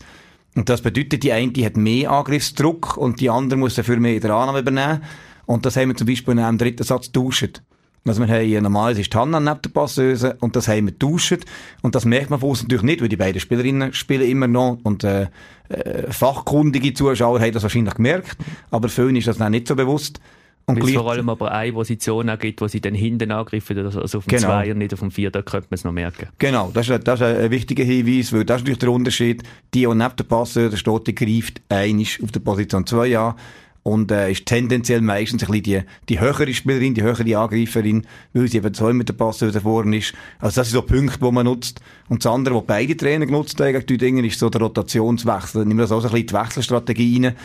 Und 0.56 0.70
das 0.70 0.82
bedeutet, 0.82 1.24
die 1.24 1.32
eine 1.32 1.54
hat 1.66 1.78
mehr 1.78 2.12
Angriffsdruck 2.12 2.98
und 2.98 3.22
die 3.22 3.30
andere 3.30 3.58
muss 3.58 3.76
dafür 3.76 3.98
mehr 3.98 4.16
in 4.16 4.22
der 4.22 4.32
Annahme 4.32 4.60
übernehmen. 4.60 5.02
Und 5.46 5.66
das 5.66 5.78
haben 5.78 5.90
wir 5.90 5.96
zum 5.96 6.08
Beispiel 6.08 6.34
in 6.34 6.40
einem 6.40 6.58
dritten 6.58 6.84
Satz 6.84 7.12
getauscht. 7.12 7.62
Also 8.04 8.26
wir 8.26 8.34
haben 8.34 8.64
normal 8.64 8.98
ist 8.98 9.14
Hanna 9.14 9.40
neben 9.40 9.62
der 9.62 9.70
Passeuse 9.70 10.36
und 10.40 10.56
das 10.56 10.68
haben 10.68 10.88
wir 10.88 10.92
getauscht. 10.92 11.46
Und 11.82 11.94
das 11.94 12.04
merkt 12.04 12.32
man 12.32 12.40
von 12.40 12.50
uns 12.50 12.64
natürlich 12.64 12.84
nicht, 12.84 13.02
weil 13.02 13.10
die 13.10 13.16
beiden 13.16 13.40
Spielerinnen 13.40 13.94
spielen 13.94 14.28
immer 14.28 14.48
noch 14.48 14.80
und 14.84 15.04
äh, 15.04 15.28
äh, 15.70 16.12
fachkundige 16.12 16.94
Zuschauer 16.94 17.40
haben 17.40 17.52
das 17.52 17.64
wahrscheinlich 17.64 17.94
gemerkt, 17.94 18.38
aber 18.72 18.90
vielen 18.90 19.16
ist 19.16 19.28
das 19.28 19.40
noch 19.40 19.50
nicht 19.50 19.68
so 19.68 19.76
bewusst. 19.76 20.20
Und 20.66 20.82
Weil 20.82 20.90
es 20.90 20.96
vor 20.96 21.12
allem 21.12 21.30
aber 21.30 21.52
eine 21.52 21.74
Position 21.74 22.30
auch 22.30 22.40
gibt, 22.40 22.62
wo 22.62 22.68
sie 22.68 22.80
dann 22.80 22.94
hinten 22.94 23.32
angreifen, 23.32 23.78
also 23.78 24.02
auf 24.02 24.12
dem 24.12 24.22
genau. 24.28 24.48
Zweier, 24.48 24.74
nicht 24.74 24.94
auf 24.94 25.00
dem 25.00 25.12
Vier, 25.12 25.32
da 25.32 25.42
könnte 25.42 25.68
man 25.70 25.76
es 25.76 25.84
noch 25.84 25.92
merken. 25.92 26.28
Genau, 26.38 26.72
das 26.74 26.88
ist, 26.88 27.08
das 27.08 27.20
ist 27.20 27.26
ein 27.26 27.52
wichtiger 27.52 27.84
Hinweis, 27.84 28.32
weil 28.32 28.46
das 28.46 28.58
ist 28.58 28.62
natürlich 28.62 28.80
der 28.80 28.92
Unterschied. 28.92 29.44
Die, 29.74 29.82
die 29.82 29.88
neben 29.88 30.16
der 30.16 30.24
Passeuse 30.24 30.78
steht, 30.78 31.08
die 31.08 31.16
greift 31.16 31.62
einig 31.70 32.22
auf 32.24 32.32
der 32.32 32.40
Position 32.40 32.86
2 32.86 33.18
an 33.18 33.36
und 33.84 34.12
äh, 34.12 34.32
ist 34.32 34.46
tendenziell 34.46 35.02
meistens 35.02 35.44
ein 35.44 35.52
bisschen 35.52 35.64
die, 35.64 35.82
die 36.10 36.20
höhere 36.20 36.54
Spielerin, 36.54 36.94
die 36.94 37.02
höhere 37.02 37.38
Angreiferin, 37.38 38.06
weil 38.34 38.48
sie 38.48 38.58
eben 38.58 38.74
so 38.74 38.92
mit 38.94 39.10
der 39.10 39.14
Pass 39.14 39.44
vorne 39.62 39.98
ist. 39.98 40.14
Also 40.40 40.62
das 40.62 40.70
sind 40.70 40.80
so 40.80 40.82
Punkte, 40.84 41.20
die 41.20 41.32
man 41.32 41.46
nutzt. 41.46 41.82
Und 42.08 42.24
das 42.24 42.32
andere, 42.32 42.56
was 42.56 42.66
beide 42.68 42.96
Trainer 42.96 43.26
genutzt 43.26 43.60
haben 43.60 43.74
gegen 43.74 43.86
die 43.86 43.98
Dinge, 43.98 44.28
ist 44.28 44.40
so 44.40 44.50
der 44.50 44.62
Rotationswechsel. 44.62 45.68
Wir 45.68 45.76
das 45.76 45.92
auch 45.92 46.02
so 46.02 46.08
ein 46.08 46.14
bisschen 46.14 46.28
die 46.28 46.34
Wechselstrategie 46.34 47.26
rein. 47.26 47.36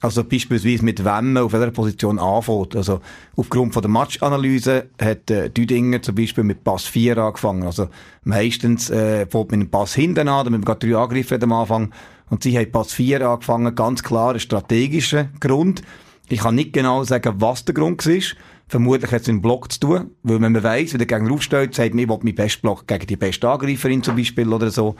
Also 0.00 0.22
beispielsweise 0.22 0.84
mit 0.84 1.04
wem 1.04 1.32
man 1.32 1.42
auf 1.42 1.52
welcher 1.52 1.72
Position 1.72 2.18
anfängt. 2.20 2.76
Also 2.76 3.00
aufgrund 3.36 3.74
von 3.74 3.82
der 3.82 3.90
Matchanalyse 3.90 4.90
hat 5.00 5.30
äh, 5.30 5.50
Düdinger 5.50 6.02
zum 6.02 6.14
Beispiel 6.14 6.44
mit 6.44 6.62
Pass 6.62 6.84
4 6.84 7.18
angefangen. 7.18 7.64
Also 7.64 7.88
meistens 8.22 8.90
äh, 8.90 9.26
fängt 9.26 9.50
man 9.50 9.60
mit 9.60 9.70
Pass 9.72 9.94
hinten 9.94 10.28
an, 10.28 10.44
damit 10.44 10.60
man 10.60 10.64
gerade 10.64 10.86
drei 10.86 10.96
Angriffe 10.96 11.38
am 11.42 11.52
Anfang 11.52 11.92
und 12.30 12.42
sie 12.42 12.56
haben 12.56 12.70
Pass 12.70 12.92
4 12.92 13.28
angefangen, 13.28 13.74
ganz 13.74 14.02
klar 14.02 14.34
ein 14.34 14.40
strategischer 14.40 15.30
Grund. 15.40 15.82
Ich 16.28 16.40
kann 16.40 16.54
nicht 16.54 16.74
genau 16.74 17.02
sagen, 17.04 17.34
was 17.38 17.64
der 17.64 17.74
Grund 17.74 18.06
war. 18.06 18.22
Vermutlich 18.68 19.10
hat 19.10 19.22
es 19.22 19.28
mit 19.28 19.36
dem 19.36 19.42
Block 19.42 19.72
zu 19.72 19.80
tun, 19.80 20.10
weil 20.22 20.42
wenn 20.42 20.52
man 20.52 20.62
weiss, 20.62 20.92
wie 20.92 20.98
der 20.98 21.06
Gegner 21.06 21.32
aufsteht, 21.32 21.74
sagt 21.74 21.94
man, 21.94 22.04
ich 22.04 22.08
will 22.08 22.18
meinen 22.22 22.34
besten 22.34 22.60
Block 22.60 22.86
gegen 22.86 23.06
die 23.06 23.16
beste 23.16 23.48
Angreiferin 23.48 24.02
zum 24.02 24.16
Beispiel 24.16 24.52
oder 24.52 24.70
so. 24.70 24.94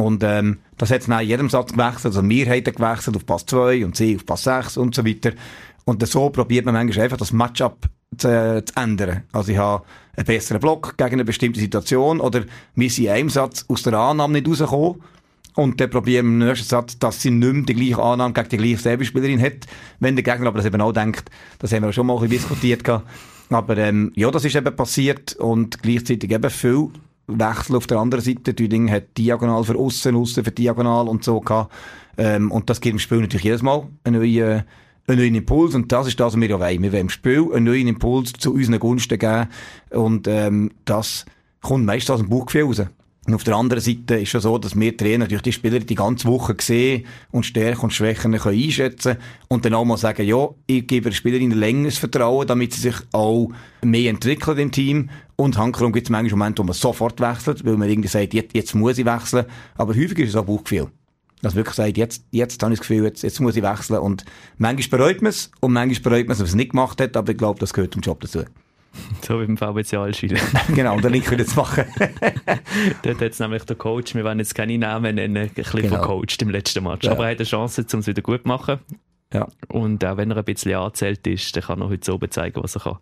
Und 0.00 0.22
ähm, 0.22 0.58
das 0.76 0.90
hat 0.90 1.02
es 1.02 1.08
in 1.08 1.20
jedem 1.20 1.48
Satz 1.48 1.72
gewechselt. 1.72 2.16
Also 2.16 2.28
wir 2.28 2.46
haben 2.46 2.64
gewechselt 2.64 3.16
auf 3.16 3.26
Pass 3.26 3.46
2 3.46 3.84
und 3.84 3.96
sie 3.96 4.16
auf 4.16 4.26
Pass 4.26 4.44
6 4.44 4.76
und 4.76 4.94
so 4.94 5.04
weiter. 5.04 5.32
Und 5.84 6.06
so 6.06 6.30
probiert 6.30 6.66
man 6.66 6.74
manchmal 6.74 7.04
einfach 7.04 7.16
das 7.16 7.32
Matchup 7.32 7.88
zu, 8.16 8.28
äh, 8.28 8.64
zu 8.64 8.74
ändern. 8.76 9.22
Also 9.32 9.52
ich 9.52 9.58
habe 9.58 9.84
einen 10.16 10.26
besseren 10.26 10.60
Block 10.60 10.96
gegen 10.96 11.14
eine 11.14 11.24
bestimmte 11.24 11.60
Situation 11.60 12.20
oder 12.20 12.44
wir 12.74 12.90
sind 12.90 13.06
in 13.06 13.10
einem 13.10 13.30
Satz 13.30 13.64
aus 13.68 13.82
der 13.82 13.94
Annahme 13.94 14.34
nicht 14.34 14.48
rausgekommen 14.48 15.02
und 15.54 15.80
dann 15.80 15.90
probieren 15.90 16.26
wir 16.26 16.32
im 16.32 16.38
nächsten 16.38 16.68
Satz, 16.68 16.98
dass 16.98 17.22
sie 17.22 17.30
nicht 17.30 17.52
mehr 17.52 17.62
die 17.64 17.74
gleiche 17.74 18.02
Annahme 18.02 18.32
gegen 18.32 18.48
die 18.48 18.56
gleiche 18.58 18.78
Selbstspielerin 18.78 19.40
hat. 19.40 19.66
Wenn 19.98 20.14
der 20.14 20.22
Gegner 20.22 20.48
aber 20.48 20.58
das 20.58 20.66
eben 20.66 20.80
auch 20.80 20.92
denkt, 20.92 21.30
das 21.58 21.72
haben 21.72 21.82
wir 21.82 21.92
schon 21.92 22.06
mal 22.06 22.14
ein 22.14 22.28
bisschen 22.28 22.48
diskutiert 22.48 23.02
Aber 23.50 23.76
ähm, 23.76 24.12
ja, 24.14 24.30
das 24.30 24.44
ist 24.44 24.56
eben 24.56 24.76
passiert 24.76 25.34
und 25.36 25.82
gleichzeitig 25.82 26.30
eben 26.30 26.50
viel 26.50 26.90
Wechsel 27.28 27.76
auf 27.76 27.86
der 27.86 27.98
anderen 27.98 28.24
Seite. 28.24 28.54
Düding 28.54 28.90
hat 28.90 29.16
diagonal 29.16 29.62
für 29.64 29.76
außen, 29.76 30.16
außen 30.16 30.44
für 30.44 30.50
diagonal 30.50 31.08
und 31.08 31.22
so 31.22 31.40
gehabt. 31.40 31.72
Ähm, 32.16 32.50
und 32.50 32.68
das 32.68 32.80
gibt 32.80 32.94
im 32.94 32.98
Spiel 32.98 33.20
natürlich 33.20 33.44
jedes 33.44 33.62
Mal 33.62 33.86
einen 34.04 34.20
neuen, 34.20 34.64
einen 35.06 35.18
neuen 35.18 35.34
Impuls. 35.34 35.74
Und 35.74 35.92
das 35.92 36.08
ist 36.08 36.18
das, 36.18 36.34
was 36.34 36.40
wir 36.40 36.48
ja 36.48 36.58
wollen. 36.58 36.82
Wir 36.82 36.92
wollen 36.92 37.02
im 37.02 37.10
Spiel 37.10 37.46
einen 37.52 37.64
neuen 37.64 37.86
Impuls 37.86 38.32
zu 38.32 38.54
unseren 38.54 38.80
Gunsten 38.80 39.18
geben. 39.18 39.48
Und 39.90 40.26
ähm, 40.26 40.70
das 40.84 41.26
kommt 41.60 41.84
meistens 41.84 42.10
aus 42.10 42.20
dem 42.20 42.28
Bauchgefühl 42.28 42.64
raus. 42.64 42.82
Und 43.28 43.34
auf 43.34 43.44
der 43.44 43.56
anderen 43.56 43.82
Seite 43.82 44.14
ist 44.16 44.34
es 44.34 44.42
so, 44.42 44.56
dass 44.56 44.74
wir 44.74 44.96
Trainer 44.96 45.24
natürlich 45.24 45.42
die 45.42 45.52
Spieler 45.52 45.80
die 45.80 45.94
ganze 45.94 46.26
Woche 46.28 46.56
sehen 46.62 47.04
und 47.30 47.44
Stärken 47.44 47.82
und 47.82 47.92
Schwächen 47.92 48.32
können 48.32 49.18
und 49.48 49.64
dann 49.66 49.74
auch 49.74 49.84
mal 49.84 49.98
sagen, 49.98 50.26
ja, 50.26 50.48
ich 50.66 50.86
gebe 50.86 51.10
der 51.10 51.14
Spielerin 51.14 51.50
längeres 51.50 51.98
Vertrauen, 51.98 52.46
damit 52.46 52.72
sie 52.72 52.80
sich 52.80 52.94
auch 53.12 53.50
mehr 53.84 54.08
entwickeln 54.08 54.56
im 54.56 54.72
Team. 54.72 55.10
Und 55.36 55.58
handkrumm 55.58 55.92
gibt 55.92 56.06
es 56.06 56.10
manchmal 56.10 56.38
Momente, 56.38 56.62
wo 56.62 56.66
man 56.68 56.72
sofort 56.72 57.20
wechselt, 57.20 57.66
weil 57.66 57.76
man 57.76 57.90
irgendwie 57.90 58.08
sagt, 58.08 58.32
jetzt, 58.32 58.54
jetzt 58.54 58.74
muss 58.74 58.96
ich 58.96 59.04
wechseln. 59.04 59.44
Aber 59.76 59.94
häufig 59.94 60.20
ist 60.20 60.30
es 60.30 60.36
auch 60.36 60.46
Bauchgefühl. 60.46 60.86
Dass 61.42 61.54
wirklich 61.54 61.74
sagt, 61.76 61.98
jetzt, 61.98 62.24
jetzt 62.30 62.62
habe 62.62 62.72
ich 62.72 62.80
das 62.80 62.88
Gefühl, 62.88 63.04
jetzt, 63.04 63.22
jetzt 63.22 63.40
muss 63.40 63.56
ich 63.56 63.62
wechseln. 63.62 63.98
Und 63.98 64.24
manchmal 64.56 65.00
bereut 65.00 65.20
man 65.20 65.28
es 65.28 65.50
und 65.60 65.74
manchmal 65.74 66.00
bereut 66.00 66.28
man 66.28 66.32
es, 66.32 66.38
wenn 66.38 66.44
man 66.44 66.48
es 66.48 66.54
nicht 66.54 66.70
gemacht 66.70 66.98
hat, 66.98 67.14
aber 67.14 67.30
ich 67.32 67.36
glaube, 67.36 67.60
das 67.60 67.74
gehört 67.74 67.92
zum 67.92 68.00
Job 68.00 68.20
dazu. 68.20 68.44
So 69.22 69.40
wie 69.40 69.46
beim 69.46 69.56
VBC 69.56 69.94
Allschwil. 69.94 70.38
genau, 70.74 70.98
den 71.00 71.12
Link 71.12 71.26
können 71.26 71.40
jetzt 71.40 71.56
machen. 71.56 71.84
Dort 73.02 73.20
hat 73.20 73.32
es 73.32 73.38
nämlich 73.38 73.64
der 73.64 73.76
Coach, 73.76 74.14
wir 74.14 74.24
wollen 74.24 74.38
jetzt 74.38 74.54
keine 74.54 74.78
Namen 74.78 75.16
nennen, 75.16 75.36
ein 75.36 75.50
bisschen 75.50 75.82
genau. 75.82 75.96
vercoacht 75.96 76.40
im 76.40 76.50
letzten 76.50 76.84
Match. 76.84 77.04
Ja. 77.04 77.12
Aber 77.12 77.24
er 77.24 77.32
hat 77.32 77.38
eine 77.38 77.46
Chance, 77.46 77.84
um 77.92 78.00
es 78.00 78.06
wieder 78.06 78.22
gut 78.22 78.42
zu 78.42 78.48
machen. 78.48 78.78
Ja. 79.32 79.46
Und 79.68 80.02
auch 80.04 80.16
wenn 80.16 80.30
er 80.30 80.38
ein 80.38 80.44
bisschen 80.44 80.74
angezählt 80.74 81.26
ist, 81.26 81.54
dann 81.54 81.62
kann 81.62 81.82
er 81.82 81.88
heute 81.90 82.04
so 82.04 82.18
zeigen, 82.18 82.62
was 82.62 82.76
er 82.76 82.80
kann. 82.80 82.96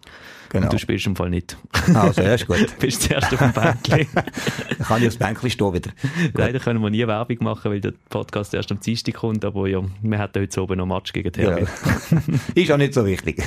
Genau. 0.48 0.66
Und 0.66 0.72
du 0.72 0.78
spielst 0.78 1.06
im 1.06 1.16
Fall 1.16 1.30
nicht. 1.30 1.56
Also, 1.94 2.22
ja, 2.22 2.34
ist 2.34 2.46
gut. 2.46 2.60
du 2.60 2.80
bist 2.80 3.02
zuerst 3.02 3.32
auf 3.32 3.38
dem 3.38 3.52
Bänkchen. 3.52 4.08
dann 4.14 4.86
kann 4.86 5.02
ich 5.02 5.08
aufs 5.08 5.16
Bänkchen 5.16 5.50
stehen 5.50 5.72
wieder. 5.72 5.90
Leider 6.34 6.58
können 6.58 6.80
wir 6.82 6.90
nie 6.90 7.06
Werbung 7.06 7.36
machen, 7.40 7.70
weil 7.70 7.80
der 7.80 7.92
Podcast 8.08 8.54
erst 8.54 8.72
am 8.72 8.80
Dienstag 8.80 9.14
kommt, 9.14 9.44
aber 9.44 9.68
ja, 9.68 9.82
wir 10.02 10.18
hätten 10.18 10.40
heute 10.40 10.62
oben 10.62 10.78
noch 10.78 10.86
Match 10.86 11.12
gegen 11.12 11.32
Terbi. 11.32 11.62
Ja. 11.62 12.22
ist 12.54 12.72
auch 12.72 12.76
nicht 12.76 12.94
so 12.94 13.06
wichtig. 13.06 13.42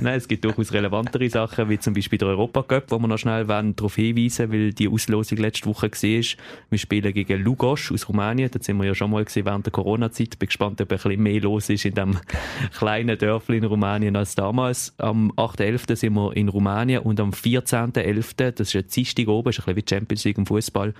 Nein, 0.00 0.16
es 0.16 0.28
gibt 0.28 0.44
durchaus 0.44 0.72
relevantere 0.72 1.28
Sachen, 1.28 1.68
wie 1.68 1.78
zum 1.78 1.94
Beispiel 1.94 2.18
der 2.18 2.28
Europacup, 2.28 2.84
wo 2.88 2.98
wir 2.98 3.08
noch 3.08 3.18
schnell 3.18 3.46
darauf 3.46 3.94
hinweisen 3.94 4.52
weil 4.52 4.72
die 4.72 4.88
Auslosung 4.88 5.38
letzte 5.38 5.66
Woche 5.66 5.90
war. 5.90 6.38
Wir 6.70 6.78
spielen 6.78 7.12
gegen 7.12 7.42
Lugos 7.42 7.90
aus 7.92 8.08
Rumänien, 8.08 8.50
da 8.50 8.60
sind 8.62 8.76
wir 8.78 8.84
ja 8.84 8.94
schon 8.94 9.10
mal 9.10 9.24
gesehen 9.24 9.46
während 9.46 9.66
der 9.66 9.72
Corona-Zeit. 9.72 10.38
Bin 10.38 10.46
gespannt, 10.46 10.80
ob 10.80 10.92
ein 10.92 10.98
bisschen 10.98 11.22
mehr 11.22 11.40
los 11.40 11.68
ist 11.70 11.84
in 11.84 11.94
dem 12.12 12.20
kleinen 12.78 13.18
Dörfli 13.18 13.58
in 13.58 13.64
Rumänien 13.64 14.16
als 14.16 14.34
damals. 14.34 14.94
Am 14.98 15.30
8.11. 15.32 15.96
sind 15.96 16.14
wir 16.14 16.36
in 16.36 16.48
Rumänien 16.48 17.02
und 17.02 17.20
am 17.20 17.30
14.11., 17.30 18.52
das 18.52 18.68
ist 18.68 18.76
ein 18.76 18.86
Dienstag 18.88 19.28
oben, 19.28 19.50
ist 19.50 19.60
ein 19.60 19.74
bisschen 19.74 19.76
wie 19.76 19.84
Champions 19.88 20.24
League 20.24 20.38
im 20.38 20.46
Fußball, 20.46 20.94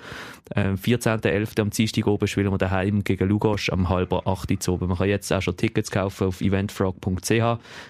am 0.55 0.75
14.11. 0.75 1.61
am 1.61 1.71
Dienstag 1.71 2.07
oben 2.07 2.27
spielen 2.27 2.51
wir 2.51 2.59
daheim 2.59 3.05
gegen 3.05 3.29
Lugos 3.29 3.71
am 3.71 3.89
halber 3.89 4.27
8. 4.27 4.51
Uhr 4.69 4.75
oben. 4.75 4.89
Man 4.89 4.99
kann 4.99 5.09
jetzt 5.09 5.33
auch 5.33 5.43
schon 5.43 5.57
Tickets 5.57 5.91
kaufen 5.91 6.29
auf 6.29 6.41
eventfrog.ch. 6.41 7.31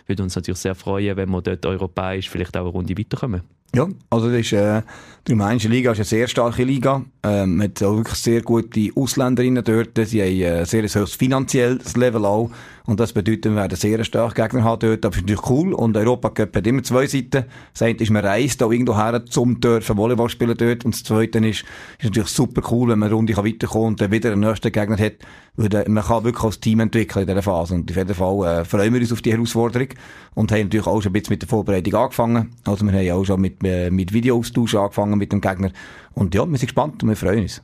Würde 0.06 0.22
uns 0.22 0.36
natürlich 0.36 0.60
sehr 0.60 0.74
freuen, 0.74 1.16
wenn 1.16 1.30
wir 1.30 1.42
dort 1.42 1.66
europäisch 1.66 2.28
vielleicht 2.28 2.56
auch 2.56 2.62
eine 2.62 2.70
Runde 2.70 2.96
weiterkommen. 2.98 3.42
Ja, 3.74 3.88
also 4.10 4.28
das 4.28 4.40
ist, 4.40 4.52
äh, 4.52 4.82
die 5.26 5.32
rumänische 5.32 5.68
Liga 5.68 5.92
ist 5.92 5.98
eine 5.98 6.04
sehr 6.04 6.28
starke 6.28 6.62
Liga. 6.62 7.04
Ähm, 7.22 7.56
man 7.56 7.68
hat 7.68 7.82
auch 7.82 7.96
wirklich 7.96 8.18
sehr 8.18 8.42
gute 8.42 8.90
Ausländerinnen 8.94 9.64
dort. 9.64 9.98
Sie 10.06 10.20
haben 10.20 10.58
ein 10.60 10.66
sehr 10.66 10.82
hohes 10.82 11.14
finanzielles 11.14 11.96
Level 11.96 12.26
auch. 12.26 12.50
Und 12.84 12.98
das 12.98 13.12
bedeutet, 13.12 13.44
wir 13.44 13.56
werden 13.56 13.76
sehr 13.76 14.02
starke 14.04 14.42
Gegner 14.42 14.64
haben 14.64 14.80
dort. 14.80 15.04
Aber 15.04 15.14
es 15.14 15.18
ist 15.18 15.28
natürlich 15.28 15.48
cool. 15.48 15.72
Und 15.72 15.96
Europa 15.96 16.30
Cup 16.30 16.56
hat 16.56 16.66
immer 16.66 16.82
zwei 16.82 17.06
Seiten. 17.06 17.44
Das 17.72 17.82
eine 17.82 17.98
ist, 17.98 18.10
man 18.10 18.24
reist 18.24 18.62
auch 18.62 18.72
irgendwo 18.72 18.96
her 18.96 19.24
zum 19.26 19.60
dürfen 19.60 19.96
Volleyball 19.96 20.28
spielen 20.28 20.56
dort. 20.56 20.84
Und 20.84 20.94
das 20.94 21.04
zweite 21.04 21.38
ist, 21.38 21.60
ist 21.98 22.04
natürlich 22.04 22.30
super 22.30 22.62
cool, 22.70 22.90
wenn 22.90 22.98
man 22.98 23.08
eine 23.08 23.14
Runde 23.14 23.36
weiterkommen 23.36 23.68
kann 23.68 23.92
und 23.92 24.00
dann 24.00 24.10
wieder 24.10 24.32
einen 24.32 24.40
nächsten 24.40 24.72
Gegner 24.72 24.98
hat. 24.98 25.14
Weil 25.56 25.88
man 25.88 26.04
kann 26.04 26.24
wirklich 26.24 26.44
als 26.44 26.60
Team 26.60 26.80
entwickeln 26.80 27.22
in 27.22 27.28
dieser 27.28 27.42
Phase. 27.42 27.74
Und 27.74 27.90
auf 27.90 27.96
jeden 27.96 28.14
Fall 28.14 28.46
äh, 28.46 28.64
freuen 28.64 28.92
wir 28.92 29.00
uns 29.00 29.12
auf 29.12 29.22
die 29.22 29.32
Herausforderung. 29.32 29.88
Und 30.34 30.50
haben 30.50 30.62
natürlich 30.62 30.86
auch 30.86 31.00
schon 31.00 31.10
ein 31.10 31.12
bisschen 31.12 31.34
mit 31.34 31.42
der 31.42 31.48
Vorbereitung 31.48 31.94
angefangen. 31.94 32.50
Also 32.64 32.84
wir 32.84 32.92
haben 32.92 33.10
auch 33.10 33.24
schon 33.24 33.40
mit, 33.40 33.62
äh, 33.64 33.90
mit 33.90 34.12
Videoaustausch 34.12 34.74
angefangen 34.74 35.18
mit 35.18 35.32
dem 35.32 35.40
Gegner. 35.40 35.70
Und 36.14 36.34
ja, 36.34 36.44
wir 36.46 36.58
sind 36.58 36.66
gespannt 36.66 37.02
und 37.02 37.08
wir 37.08 37.16
freuen 37.16 37.42
uns. 37.42 37.62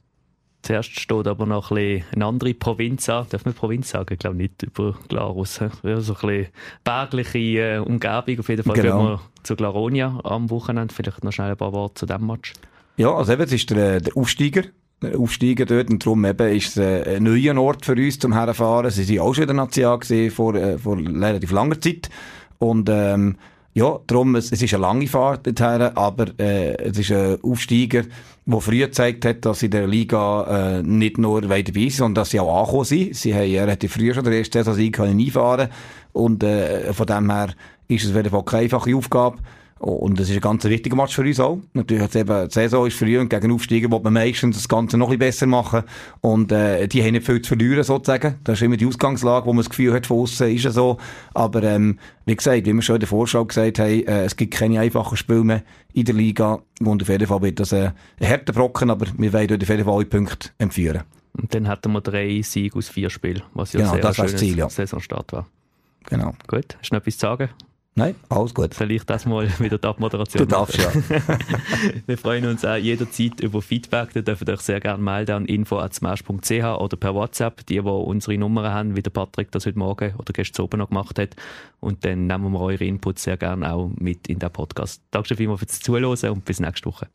Zuerst 0.63 0.99
steht 0.99 1.27
aber 1.27 1.47
noch 1.47 1.71
ein 1.71 2.05
eine 2.13 2.27
andere 2.27 2.53
Provinz 2.53 3.09
an. 3.09 3.27
Darf 3.31 3.45
man 3.45 3.55
Provinz 3.55 3.91
sagen? 3.91 4.13
Ich 4.13 4.19
glaube 4.19 4.37
nicht 4.37 4.63
über 4.63 4.95
Glarus. 5.09 5.61
Ja, 5.83 6.01
so 6.01 6.15
ein 6.15 6.21
bisschen 6.21 6.47
bergliche 6.85 7.39
äh, 7.39 7.79
Umgebung. 7.79 8.41
Auf 8.41 8.49
jeden 8.49 8.65
Fall 8.65 8.75
genau. 8.75 8.99
gehen 8.99 9.07
wir 9.07 9.21
zu 9.45 9.57
Glaronia 9.57 10.21
am 10.25 10.51
Wochenende. 10.51 10.93
Vielleicht 10.93 11.23
noch 11.25 11.33
schnell 11.33 11.53
ein 11.53 11.57
paar 11.57 11.73
Worte 11.73 11.95
zu 11.95 12.07
dem 12.07 12.27
Match. 12.27 12.53
Ja, 12.97 13.15
also 13.15 13.33
eben, 13.33 13.43
es 13.43 13.53
ist 13.53 13.71
der, 13.71 14.01
der 14.01 14.17
Aufsteiger. 14.17 14.63
Der 15.01 15.19
Aufsteiger 15.19 15.65
dort. 15.65 15.91
Und 15.91 16.05
darum 16.05 16.25
eben 16.25 16.49
ist 16.49 16.77
es 16.77 16.77
äh, 16.79 17.17
ein 17.17 17.23
neuer 17.23 17.57
Ort 17.57 17.87
für 17.87 17.93
uns 17.93 18.19
zum 18.19 18.33
Herfahren. 18.33 18.91
Sie 18.91 19.19
waren 19.19 19.27
auch 19.27 19.35
schon 19.35 19.43
in 19.43 19.49
der 19.49 19.57
National 19.57 20.31
vor, 20.31 20.55
äh, 20.57 20.77
vor 20.77 20.99
relativ 20.99 21.53
langer 21.53 21.81
Zeit. 21.81 22.11
Und, 22.59 22.89
ähm, 22.91 23.37
ja, 23.79 24.01
darum, 24.09 24.35
es, 24.35 24.51
es 24.51 24.61
ist 24.61 24.75
eine 24.75 24.83
lange 24.83 25.07
Fahrt 25.07 25.47
dorthin, 25.47 25.83
aber 25.83 26.27
äh, 26.41 26.75
es 26.89 26.99
ist 26.99 27.13
ein 27.13 27.39
Aufsteiger, 27.43 28.03
der 28.45 28.61
früher 28.61 28.87
gezeigt 28.87 29.25
hat, 29.25 29.45
dass 29.45 29.61
sie 29.61 29.67
in 29.67 29.71
der 29.71 29.87
Liga 29.87 30.79
äh, 30.79 30.83
nicht 30.83 31.17
nur 31.17 31.49
weiter 31.49 31.71
dabei 31.71 31.83
sind, 31.83 31.93
sondern 31.93 32.15
dass 32.17 32.31
sie 32.31 32.41
auch 32.41 32.59
angekommen 32.59 32.85
sind. 32.85 33.15
Sie 33.15 33.33
haben 33.33 33.55
relativ 33.55 33.93
früh 33.93 34.13
schon 34.13 34.25
der 34.25 34.33
erste 34.33 34.65
Saison 34.65 34.95
einfahren 35.05 35.69
und 36.13 36.43
äh, 36.43 36.93
von 36.93 37.07
dem 37.07 37.31
her 37.31 37.55
ist 37.87 38.05
es 38.05 38.11
auf 38.11 38.17
jeden 38.17 38.31
Fall 38.31 38.45
keine 38.45 38.63
einfache 38.65 38.97
Aufgabe. 38.97 39.39
Und 39.79 40.19
das 40.19 40.29
ist 40.29 40.35
ein 40.35 40.41
ganz 40.41 40.65
wichtiger 40.65 40.97
Match 40.97 41.15
für 41.15 41.23
uns 41.23 41.39
auch. 41.39 41.59
Natürlich 41.73 42.03
jetzt 42.03 42.17
eben, 42.17 42.49
die 42.49 42.53
Saison 42.53 42.87
ist 42.87 42.99
früh 42.99 43.19
und 43.19 43.31
gegen 43.31 43.53
Aufsteiger 43.53 43.91
will 43.91 44.01
man 44.01 44.13
meistens 44.13 44.57
das 44.57 44.69
Ganze 44.69 44.99
noch 44.99 45.11
ein 45.11 45.19
bisschen 45.19 45.29
besser 45.29 45.47
machen. 45.47 45.83
Und, 46.21 46.51
äh, 46.51 46.89
die 46.89 47.03
haben 47.03 47.13
nicht 47.13 47.27
viel 47.27 47.41
zu 47.41 47.49
verlieren, 47.49 47.85
sozusagen. 47.85 48.37
Das 48.45 48.59
ist 48.59 48.63
immer 48.63 48.77
die 48.77 48.87
Ausgangslage, 48.87 49.47
wo 49.47 49.53
man 49.53 49.63
das 49.63 49.71
Gefühl 49.71 49.93
hat, 49.93 50.07
von 50.07 50.21
außen 50.21 50.55
ist 50.55 50.65
es 50.65 50.75
so. 50.75 50.99
Aber, 51.35 51.63
ähm, 51.63 51.99
wie 52.27 52.35
gesagt, 52.35 52.67
wie 52.67 52.73
wir 52.73 52.83
schon 52.83 52.97
in 52.97 53.01
der 53.01 53.09
Vorschau 53.09 53.45
gesagt 53.45 53.79
haben, 53.79 54.05
äh, 54.07 54.25
es 54.25 54.37
gibt 54.37 54.55
keine 54.55 54.81
einfachen 54.81 55.17
Spiele 55.17 55.45
mehr 55.45 55.63
in 55.93 56.05
der 56.05 56.15
Liga. 56.15 56.59
Und 56.81 57.03
auf 57.03 57.09
jeden 57.09 57.27
Fall 57.27 57.43
wird 57.43 57.61
das 57.61 57.73
äh, 57.73 57.91
ein 58.21 58.29
harter 58.29 58.53
Brocken, 58.53 58.91
aber 58.91 59.07
wir 59.17 59.33
werden 59.33 59.63
auf 59.63 59.69
jeden 59.69 59.85
Fall 59.85 59.95
alle 59.95 60.05
Punkte 60.07 60.51
empführen. 60.59 61.03
Und 61.35 61.55
dann 61.55 61.69
hatten 61.69 61.93
wir 61.93 62.01
drei 62.01 62.43
Siege 62.43 62.77
aus 62.77 62.89
vier 62.89 63.11
Spielen, 63.11 63.43
was 63.55 63.73
ja 63.73 63.81
genau, 63.81 63.93
sehr 63.93 64.01
das 64.01 64.17
schönes 64.17 64.37
Ziel, 64.37 64.59
ja. 64.59 64.69
Saisonstart 64.69 65.33
war. 65.33 65.47
Genau. 66.07 66.35
Gut, 66.49 66.77
hast 66.81 66.91
du 66.91 66.95
noch 66.95 67.03
etwas 67.03 67.15
zu 67.15 67.21
sagen? 67.21 67.51
Nein, 67.99 68.15
alles 68.29 68.55
gut. 68.55 68.75
Soll 68.75 68.93
ich 68.93 69.03
das 69.03 69.27
mal 69.27 69.49
wieder 69.59 69.77
die 69.77 69.89
Abmoderation 69.89 70.47
Du 70.47 70.47
darfst, 70.47 70.79
ja. 70.79 70.93
Wir 72.07 72.17
freuen 72.17 72.47
uns 72.47 72.65
auch 72.65 72.77
jederzeit 72.77 73.41
über 73.41 73.61
Feedback. 73.61 74.13
Da 74.15 74.21
dürft 74.21 74.49
ihr 74.49 74.55
euch 74.55 74.61
sehr 74.61 74.79
gerne 74.79 75.03
melden 75.03 75.33
an 75.33 75.47
info.smash.ch 75.47 76.51
oder 76.79 76.97
per 76.97 77.15
WhatsApp, 77.15 77.67
die, 77.67 77.75
die 77.75 77.81
unsere 77.81 78.39
Nummern 78.39 78.73
haben, 78.73 78.95
wie 78.95 79.03
der 79.03 79.11
Patrick 79.11 79.51
das 79.51 79.67
heute 79.67 79.81
Morgen 79.81 80.15
oder 80.17 80.33
gestern 80.33 80.67
oben 80.67 80.79
noch 80.79 80.91
gemacht 80.91 81.19
hat. 81.19 81.35
Und 81.81 82.05
dann 82.05 82.29
nehmen 82.29 82.53
wir 82.53 82.61
eure 82.61 82.85
Inputs 82.85 83.25
sehr 83.25 83.37
gerne 83.37 83.73
auch 83.73 83.91
mit 83.97 84.29
in 84.29 84.39
den 84.39 84.51
Podcast. 84.51 85.03
Danke 85.11 85.35
vielmals 85.35 85.61
fürs 85.61 85.81
Zuhören 85.81 86.31
und 86.31 86.45
bis 86.45 86.61
nächste 86.61 86.87
Woche. 86.87 87.09